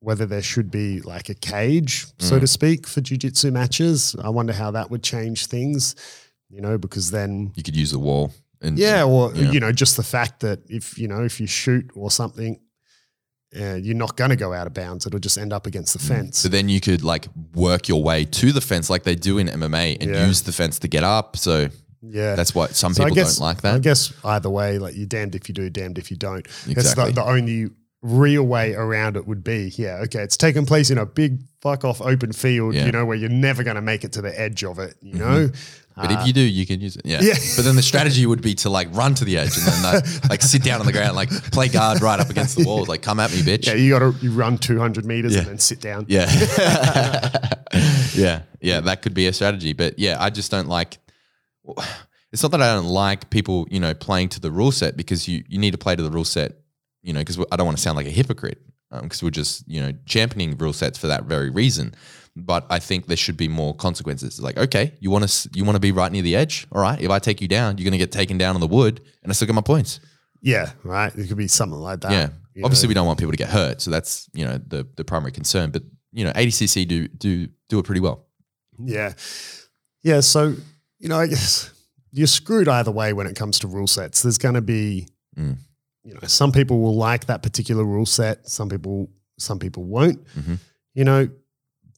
[0.00, 2.40] whether there should be like a cage, so Mm.
[2.40, 4.14] to speak, for jiu-jitsu matches.
[4.22, 5.96] I wonder how that would change things,
[6.48, 9.50] you know, because then you could use the wall and yeah, or Yeah.
[9.52, 12.58] you know, just the fact that if, you know, if you shoot or something,
[13.58, 15.06] uh, you're not going to go out of bounds.
[15.06, 16.38] It'll just end up against the fence.
[16.38, 19.48] so then you could like work your way to the fence like they do in
[19.48, 20.26] MMA and Yeah.
[20.26, 21.36] use the fence to get up.
[21.36, 21.68] So
[22.02, 22.34] Yeah.
[22.34, 23.74] that's what some So people guess- don't like that.
[23.76, 26.46] I guess either way, like you're damned if you do, damned if you don't.
[26.66, 27.70] That's the, the only
[28.02, 31.84] real way around it would be, yeah, okay, it's taking place in a big fuck
[31.84, 32.86] off open field, Yeah.
[32.86, 35.14] you know, where you're never going to make it to the edge of it, you
[35.14, 35.18] Mhm.
[35.18, 35.50] know?
[35.96, 37.02] But Uh, if you do, you can use it.
[37.04, 37.20] Yeah.
[37.20, 37.34] Yeah.
[37.56, 40.00] But then the strategy would be to like run to the edge and then uh,
[40.30, 43.02] like sit down on the ground, like play guard right up against the wall, like
[43.02, 43.66] come at me, bitch.
[43.66, 45.40] yeah, you got to you run 200 meters Yeah.
[45.40, 46.06] and then sit down.
[46.08, 46.26] Yeah.
[48.14, 48.42] yeah.
[48.60, 48.80] Yeah.
[48.80, 49.72] That could be a strategy.
[49.72, 50.98] But yeah, I just don't like
[52.32, 55.26] it's not that I don't like people, you know, playing to the rule set because
[55.28, 56.52] you, you need to play to the rule set,
[57.02, 58.58] you know, because I don't want to sound like a hypocrite
[58.90, 61.94] because we're just, you know, championing rule sets for that very reason.
[62.36, 64.28] But I think there should be more consequences.
[64.28, 66.66] It's Like, okay, you want to you want to be right near the edge.
[66.72, 68.68] All right, if I take you down, you're going to get taken down on the
[68.68, 69.98] wood, and I still get my points.
[70.40, 71.12] Yeah, right.
[71.16, 72.12] It could be something like that.
[72.12, 72.28] Yeah.
[72.54, 72.90] you Obviously, know.
[72.90, 75.70] we don't want people to get hurt, so that's you know the the primary concern.
[75.72, 78.24] But you know, ADCC do do do it pretty well.
[78.78, 79.14] Yeah.
[80.04, 80.20] Yeah.
[80.20, 80.54] So,
[81.00, 81.70] you know, I guess
[82.12, 84.22] you're screwed either way when it comes to rule sets.
[84.22, 85.58] There's going to be, Mm.
[86.04, 88.48] You know, some people will like that particular rule set.
[88.48, 90.58] Some people, some people won't, Mhm.
[90.94, 91.28] you know,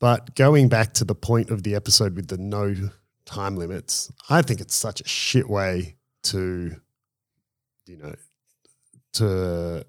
[0.00, 2.74] but going back to the point of the episode with the no
[3.26, 6.74] time limits, I think it's such a shit way to,
[7.86, 8.14] you know,
[9.14, 9.84] to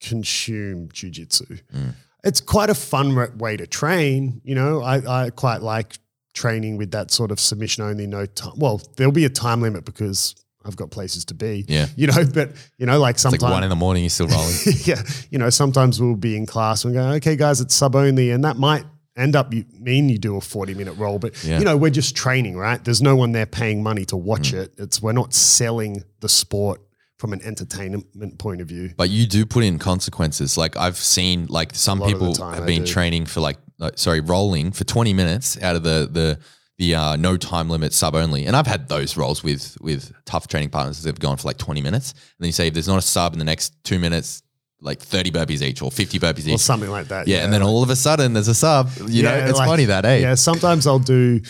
[0.00, 1.60] consume jujitsu.
[1.74, 1.94] Mm.
[2.24, 4.40] It's quite a fun way to train.
[4.44, 5.98] You know, I, I quite like
[6.34, 8.54] training with that sort of submission only, no time.
[8.56, 11.64] Well, there'll be a time limit because I've got places to be.
[11.68, 11.86] Yeah.
[11.96, 14.28] You know, but you know, like It's like sometimes one in the morning, you're still
[14.28, 14.54] rolling.
[14.84, 18.30] yeah, you know, sometimes we'll be in class and go, okay, guys, it's sub only,
[18.30, 18.84] and that might
[19.16, 21.58] end up you mean you do a 40 minute roll, but Yeah.
[21.58, 22.82] you know, we're just training, right?
[22.82, 24.58] There's no one there paying money to watch Mm.
[24.62, 24.72] it.
[24.78, 26.80] It's we're not selling the sport
[27.18, 28.92] from an entertainment point of view.
[28.96, 30.56] But you do put in consequences.
[30.56, 32.90] Like I've seen, like some lot of the people have I been do.
[32.92, 36.38] training for like, like, sorry, rolling for 20 minutes out of the the
[36.82, 38.44] the uh, no time limit sub only.
[38.46, 41.58] And I've had those roles with with tough training partners that have gone for like
[41.58, 42.10] 20 minutes.
[42.12, 44.42] And then you say if there's not a sub in the next two minutes,
[44.80, 47.28] like 30 burpees each or 50 burpees Or something like that.
[47.28, 48.90] yeah, and then all of a sudden there's a sub.
[49.06, 50.16] You know, it's like- funny that, eh?
[50.18, 51.40] Yeah, sometimes I'll do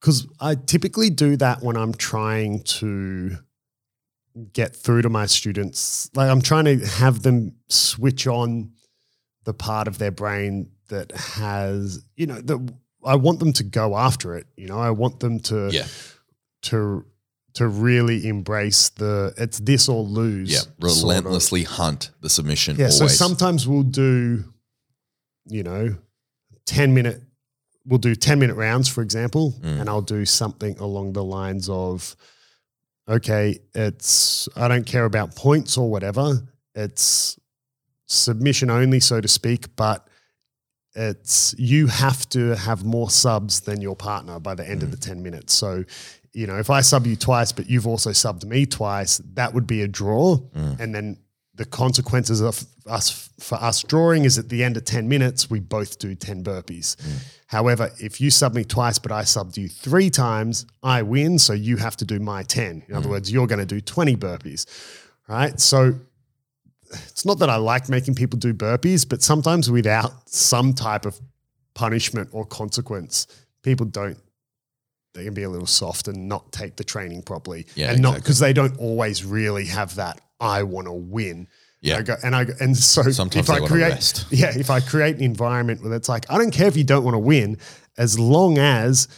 [0.00, 3.36] because I typically do that when I'm trying to
[4.52, 6.10] get through to my students.
[6.14, 8.72] Like I'm trying to have them switch on
[9.44, 12.72] the part of their brain that has, you know, that
[13.08, 14.46] I want them to go after it.
[14.56, 15.86] You know, I want them to Yeah.
[16.62, 17.04] to
[17.54, 20.50] to really embrace the it's this or lose.
[20.50, 21.02] Yeah, sort of.
[21.02, 22.76] relentlessly hunt the submission.
[22.76, 24.44] Yeah, so sometimes we'll do,
[25.46, 25.96] you know,
[26.66, 27.20] 10 minute,
[27.84, 29.80] we'll do 10 minute rounds, for example, Mm.
[29.80, 32.14] and I'll do something along the lines of,
[33.08, 36.46] okay, it's, I don't care about points or whatever.
[36.76, 37.38] It's
[38.06, 40.07] submission only, so to speak, but
[40.98, 44.96] it's, you have to have more subs than your partner by the end of the
[44.96, 45.06] mm.
[45.06, 45.54] 10 minutes.
[45.54, 45.84] So,
[46.32, 49.66] you know, if I sub you twice, but you've also subbed me twice, that would
[49.66, 50.38] be a draw.
[50.38, 50.80] Mm.
[50.80, 51.18] And then
[51.54, 55.60] the consequences of us for us drawing is at the end of 10 minutes, we
[55.60, 56.96] both do 10 burpees.
[56.96, 57.24] Mm.
[57.46, 61.38] However, if you sub me twice, but I subbed you three times, I win.
[61.38, 62.84] So you have to do my 10.
[62.88, 63.12] In other mm.
[63.12, 64.66] words, you're going to do 20 burpees.
[65.28, 65.60] Right.
[65.60, 65.94] So
[66.90, 71.18] it's not that I like making people do burpees, but sometimes without some type of
[71.74, 73.26] punishment or consequence,
[73.62, 74.18] people don't.
[75.14, 78.10] They can be a little soft and not take the training properly, Yeah, and not
[78.10, 78.20] exactly.
[78.22, 80.20] because they don't always really have that.
[80.38, 81.48] I want to win.
[81.80, 81.98] Yeah.
[81.98, 85.16] I go, and I go, and so Sometimes if I create, yeah, if I create
[85.16, 87.58] an environment where it's like I don't care if you don't want to win,
[87.96, 89.08] as long as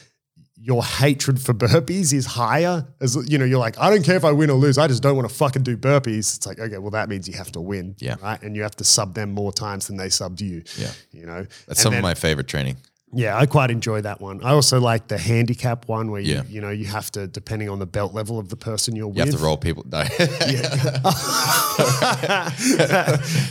[0.62, 2.86] your hatred for burpees is higher.
[3.00, 4.76] As you know, you're like, I don't care if I win or lose.
[4.76, 6.36] I just don't want to fucking do burpees.
[6.36, 7.96] It's like, okay, well, that means you have to win.
[7.98, 8.16] Yeah.
[8.22, 8.40] Right.
[8.42, 10.62] And you have to sub them more times than they subbed you.
[10.76, 10.90] Yeah.
[11.12, 12.76] You know, That's And some then- of my favorite training.
[13.12, 14.40] Yeah, I quite enjoy that one.
[14.44, 16.42] I also like the handicap one where you, Yeah.
[16.48, 19.14] you know you have to depending on the belt level of the person you're You
[19.14, 19.30] with.
[19.32, 19.84] have to roll people.
[19.90, 19.98] No.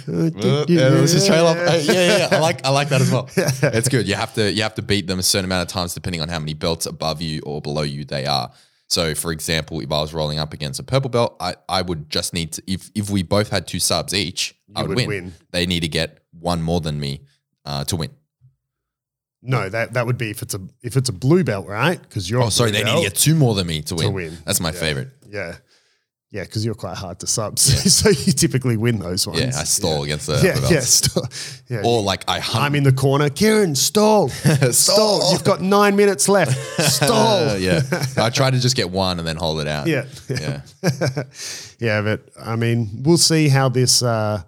[0.07, 1.57] yeah, yeah, let's just trail off.
[1.57, 2.28] Yeah, yeah.
[2.32, 3.30] I like I like that as well.
[3.36, 4.07] It's good.
[4.07, 6.30] You have to you have to beat them a certain amount of times depending on
[6.30, 8.51] how many belts above you or below you they are.
[8.88, 12.10] So, for example, if I was rolling up against a purple belt, I, I would
[12.10, 15.07] just need to if if we both had two subs each, I would, would win.
[15.07, 15.34] win.
[15.51, 17.22] They need to get one more than me
[17.66, 18.10] uh, to win.
[19.42, 22.02] No, that that would be if it's a if it's a blue belt, right?
[22.02, 24.06] Because you're Oh, sorry, they need to get two more than me to win.
[24.08, 24.38] To win.
[24.46, 25.08] That's my favorite.
[25.30, 25.56] yeah,
[26.32, 29.40] yeah, because you're quite hard to sub, so you typically win those ones.
[29.40, 30.88] Yeah, I stall against the Yeah, yeah, belts.
[30.90, 31.28] stall.
[31.70, 31.82] yeah.
[31.86, 32.66] Or like I hunt.
[32.66, 33.30] I'm in the corner.
[33.30, 35.32] Kieran, stall, stall.
[35.32, 36.52] You've got nine minutes left.
[36.82, 37.58] Stall.
[37.58, 37.82] Yeah,
[38.18, 39.88] I try to just get one and then hold it out.
[39.88, 40.06] Yeah.
[40.30, 40.62] yeah.
[41.80, 44.42] yeah, but I mean, we'll see how this uh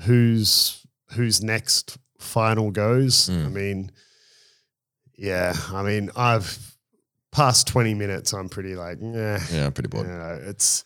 [0.00, 3.28] who's who's next final goes.
[3.28, 3.46] Hmm.
[3.46, 3.90] I mean,
[5.16, 6.58] yeah, I mean, I've
[7.30, 10.06] past 20 minutes, I'm pretty like, yeah, Yeah, I'm pretty bored.
[10.06, 10.84] you know, it's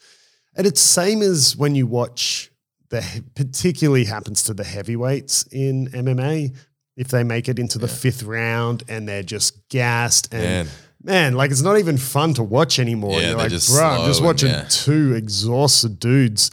[0.57, 2.51] and it's same as when you watch
[2.91, 3.03] the
[3.35, 6.57] particularly happens to the heavyweights in MMA
[6.97, 10.69] if they make it into the fifth round and they're just gassed and Man.
[11.03, 13.21] man, like it's not even fun to watch anymore.
[13.21, 14.67] Yeah, You're like, just bro, I'm just slow and watching yeah.
[14.69, 16.51] two exhausted dudes,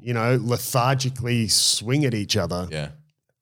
[0.00, 2.88] you know, lethargically swing at each other, Yeah,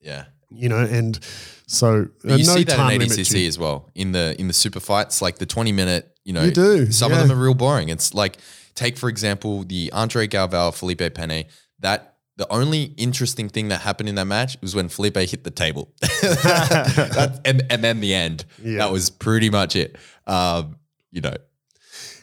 [0.00, 0.24] yeah.
[0.54, 1.18] You know, and
[1.66, 4.52] so uh, you no see that time in ADCC as well in the in the
[4.54, 6.08] super fights, like the twenty minute.
[6.24, 7.20] You know, You do, Some yeah.
[7.22, 7.88] of them are real boring.
[7.88, 8.38] It's like
[8.74, 11.44] take for example the Andre Galvao Felipe Pena.
[11.80, 15.50] That the only interesting thing that happened in that match was when Felipe hit the
[15.50, 18.44] table, That- and and then the end.
[18.62, 18.78] Yeah.
[18.78, 19.96] That was pretty much it.
[20.26, 20.76] Um,
[21.10, 21.34] you know,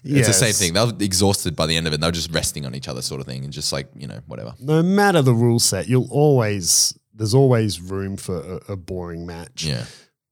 [0.03, 0.73] it's the same thing.
[0.73, 1.99] They were exhausted by the end of it.
[2.01, 4.19] They were just resting on each other, sort of thing, and just like you know,
[4.27, 4.55] whatever.
[4.59, 9.63] No matter the rule set, you'll always there's always room for a, a boring match.
[9.63, 9.85] Yeah,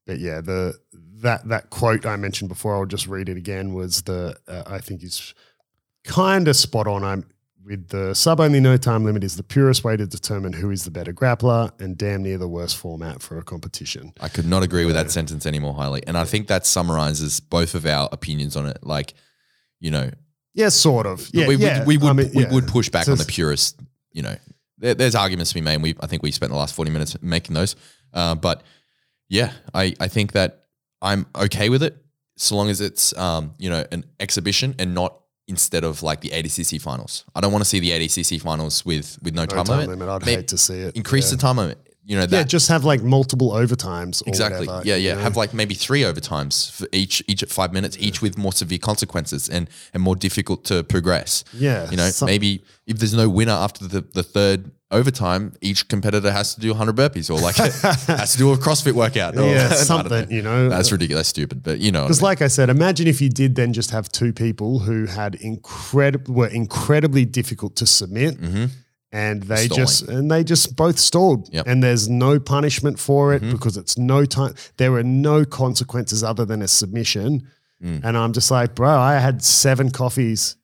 [0.08, 0.80] But yeah, the
[1.22, 3.74] that that quote I mentioned before, I'll just read it again.
[3.74, 5.36] Was the uh, I think is
[6.04, 7.04] kind of spot on.
[7.04, 7.26] I'm
[7.68, 10.86] with the sub only no time limit is the purest way to determine who is
[10.86, 14.14] the better grappler and damn near the worst format for a competition.
[14.22, 17.42] I could not agree with that sentence any more highly, and I think that summarizes
[17.42, 18.80] both of our opinions on it.
[18.84, 19.14] Like,
[19.82, 20.10] you know,
[20.54, 21.30] Yeah, sort of.
[21.34, 21.84] Yeah, we, yeah.
[21.84, 23.78] we, we would I mean, we would push back on the purist.
[24.14, 24.36] You know,
[24.78, 25.75] there, there's arguments to be made.
[25.75, 27.75] And we I think we spent the last forty minutes making those.
[28.13, 28.63] Uh, but
[29.30, 30.65] yeah, I I think that
[31.01, 31.97] I'm okay with it
[32.38, 36.30] so long as it's um you know an exhibition and not instead of like the
[36.30, 37.23] ADCC finals.
[37.34, 39.99] I don't want to see the ADCC finals with with no, No time, time limit.
[39.99, 40.09] limit.
[40.09, 40.95] I'd May- hate to see it.
[40.95, 41.36] Increase yeah.
[41.38, 41.87] the time limit.
[42.08, 44.22] You know that Yeah, just have like multiple overtimes.
[44.26, 44.66] Or Exactly.
[44.66, 45.16] whatever, yeah, yeah.
[45.16, 45.22] know?
[45.22, 48.80] Have like maybe three overtimes for each each at five minutes, each with more severe
[48.80, 51.43] consequences and and more difficult to progress.
[51.53, 55.89] Yeah, You know, some- maybe if there's no winner after the, the third overtime, each
[55.89, 57.55] competitor has to do 100 burpees or like
[58.08, 59.36] has to do a CrossFit workout.
[59.36, 60.32] yeah, something.
[60.32, 61.62] You know, That's ridiculous, That's stupid.
[61.62, 62.26] But you know, what I Because, mean.
[62.32, 66.34] like I said, imagine if you did then just have two people who had incredible
[66.34, 68.66] were incredibly difficult to submit, mm-hmm.
[69.12, 69.86] And they Stalling.
[69.86, 71.68] just and they just both stalled, Yep.
[71.68, 73.53] and there's no punishment for it mm-hmm.
[73.53, 74.53] because it's no time.
[74.78, 77.47] There were no consequences other than a submission,
[77.84, 78.01] mm.
[78.03, 80.58] and I'm just like, bro, I had seven coffees,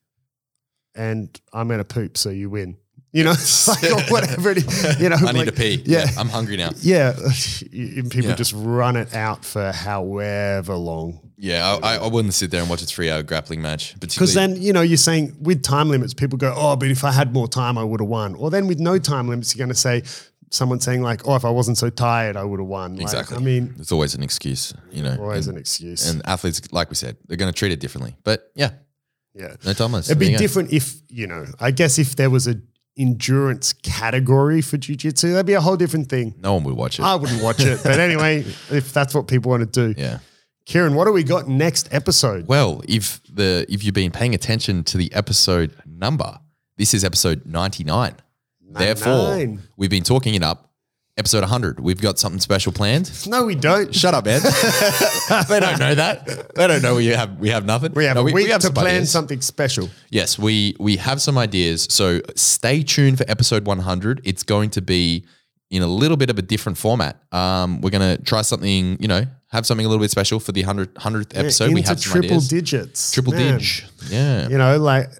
[0.94, 2.76] and I'm gonna poop, so you win.
[3.14, 3.34] You know,
[3.68, 5.00] like or whatever it is.
[5.00, 5.82] You know, I need like- to pee.
[5.86, 6.70] Yeah, Yeah, I'm hungry now.
[6.80, 7.12] yeah.
[7.70, 8.34] People Yeah.
[8.34, 11.20] just run it out for however long.
[11.36, 13.98] Yeah, I, I- wouldn't sit there and watch a three hour grappling match.
[14.00, 17.12] Because then, you know, you're saying with time limits, people go, oh, but if I
[17.12, 18.34] had more time, I would have won.
[18.34, 20.02] Or then with no time limits, you're going to say,
[20.50, 22.94] someone saying, like, oh, if I wasn't so tired, I would have won.
[22.94, 23.36] Like, exactly.
[23.36, 25.16] I mean, it's always an excuse, you know.
[25.20, 26.08] always and, an excuse.
[26.08, 28.16] and athletes, like we said, they're going to treat it differently.
[28.24, 28.70] But yeah,
[29.34, 29.56] yeah.
[29.64, 30.08] no time limits.
[30.10, 32.54] It'd be different if, you know, I guess if there was a
[32.96, 36.34] endurance category for jiu-jitsu that'd be a whole different thing.
[36.38, 37.02] No one would watch it.
[37.02, 37.80] I wouldn't watch it.
[37.82, 38.40] But anyway,
[38.70, 40.00] if that's what people want to do.
[40.00, 40.18] yeah.
[40.66, 42.48] Kieran, what do we got next episode?
[42.48, 46.38] Well, if the if you've been paying attention to the episode number,
[46.78, 48.14] this is episode 99.
[48.70, 50.70] Therefore, we've been talking it up.
[51.16, 51.78] Episode 100.
[51.78, 53.24] We've got something special planned.
[53.28, 53.94] No, we don't.
[53.94, 54.40] Shut up, Ed.
[55.48, 56.50] they don't know that.
[56.56, 57.92] They don't know we have we have nothing.
[57.92, 59.12] We have No, a week to some plan ideas.
[59.12, 59.90] something special.
[60.10, 61.86] Yes, we we have some ideas.
[61.88, 64.22] So stay tuned for episode 100.
[64.24, 65.24] It's going to be
[65.70, 67.22] in a little bit of a different format.
[67.32, 70.50] Um, we're going to try something, you know, have something a little bit special for
[70.50, 71.68] the 100, 100th episode.
[71.72, 73.12] we Into have triple digits.
[73.12, 73.58] Triple Man.
[73.58, 73.68] dig.
[74.08, 74.48] Yeah.
[74.48, 75.10] You know, like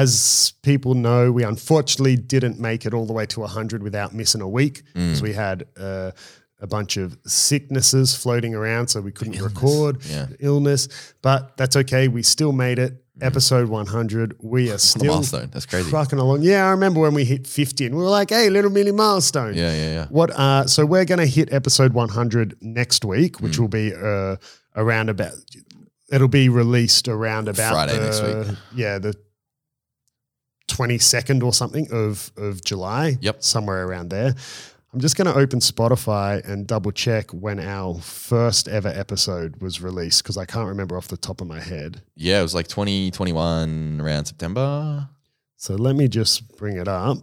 [0.00, 4.40] as people know, we unfortunately didn't make it all the way to 100 without missing
[4.40, 5.08] a week Mm.
[5.08, 6.10] because we had uh,
[6.60, 10.26] a bunch of sicknesses floating around, so we couldn't illness, record yeah.
[10.40, 10.88] illness.
[11.20, 12.08] But that's okay.
[12.08, 12.92] We still made it.
[13.20, 14.36] Episode 100.
[14.40, 15.50] We are still milestone.
[15.52, 15.90] That's crazy.
[15.90, 16.42] trucking along.
[16.42, 19.54] Yeah, I remember when we hit 50 and we were like, hey, little mini milestone.
[19.54, 20.06] Yeah, yeah, yeah.
[20.08, 20.30] What?
[20.30, 23.62] Uh, so we're going to hit episode 100 next week, which Hmm.
[23.62, 24.36] will be uh,
[24.74, 25.32] around about.
[26.10, 28.56] It'll be released around about Friday next week.
[28.74, 29.14] Yeah, the
[30.72, 33.18] 22nd or something of of July.
[33.20, 33.42] Yep.
[33.42, 34.34] somewhere around there.
[34.94, 39.80] I'm just going to open Spotify and double check when our first ever episode was
[39.80, 42.02] released because I can't remember off the top of my head.
[42.14, 45.08] Yeah, it was like 2021 around September.
[45.56, 47.16] So let me just bring it up.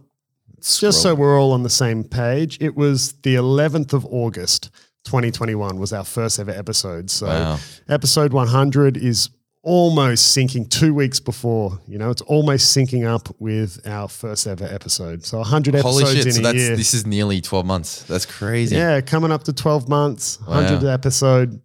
[0.60, 0.90] Scroll.
[0.90, 4.70] Just so we're all on the same page, it was the 11th of August,
[5.04, 7.08] 2021 was our first ever episode.
[7.08, 7.58] So Wow.
[7.88, 9.30] episode 100 is
[9.62, 14.64] almost syncing two weeks before, you know, it's almost syncing up with our first ever
[14.64, 15.24] episode.
[15.24, 16.26] So 100 Holy episodes shit.
[16.26, 16.76] in So a that's year.
[16.76, 18.02] this is nearly 12 months.
[18.04, 18.76] That's crazy.
[18.76, 20.90] Yeah, coming up to 12 months, 100 Wow.
[20.90, 21.60] episode,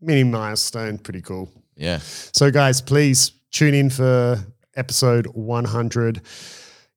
[0.00, 1.50] mini milestone, pretty cool.
[1.76, 1.98] Yeah.
[2.32, 4.38] So, guys, please tune in for
[4.76, 6.22] episode 100.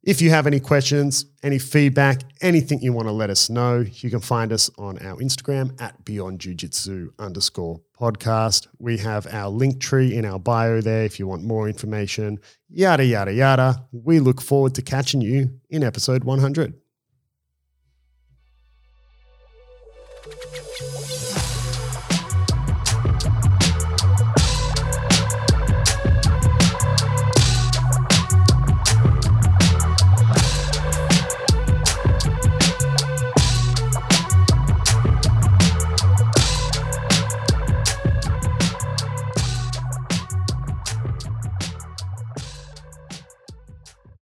[0.04, 4.10] If you have any questions, any feedback, anything you want to let us know, you
[4.10, 8.66] can find us on our Instagram at Beyond Jiu Jitsu underscore podcast.
[8.80, 13.06] We have our link tree in our bio there if you want more information, yada,
[13.06, 13.86] yada, yada.
[13.92, 16.81] We look forward to catching you in episode 100.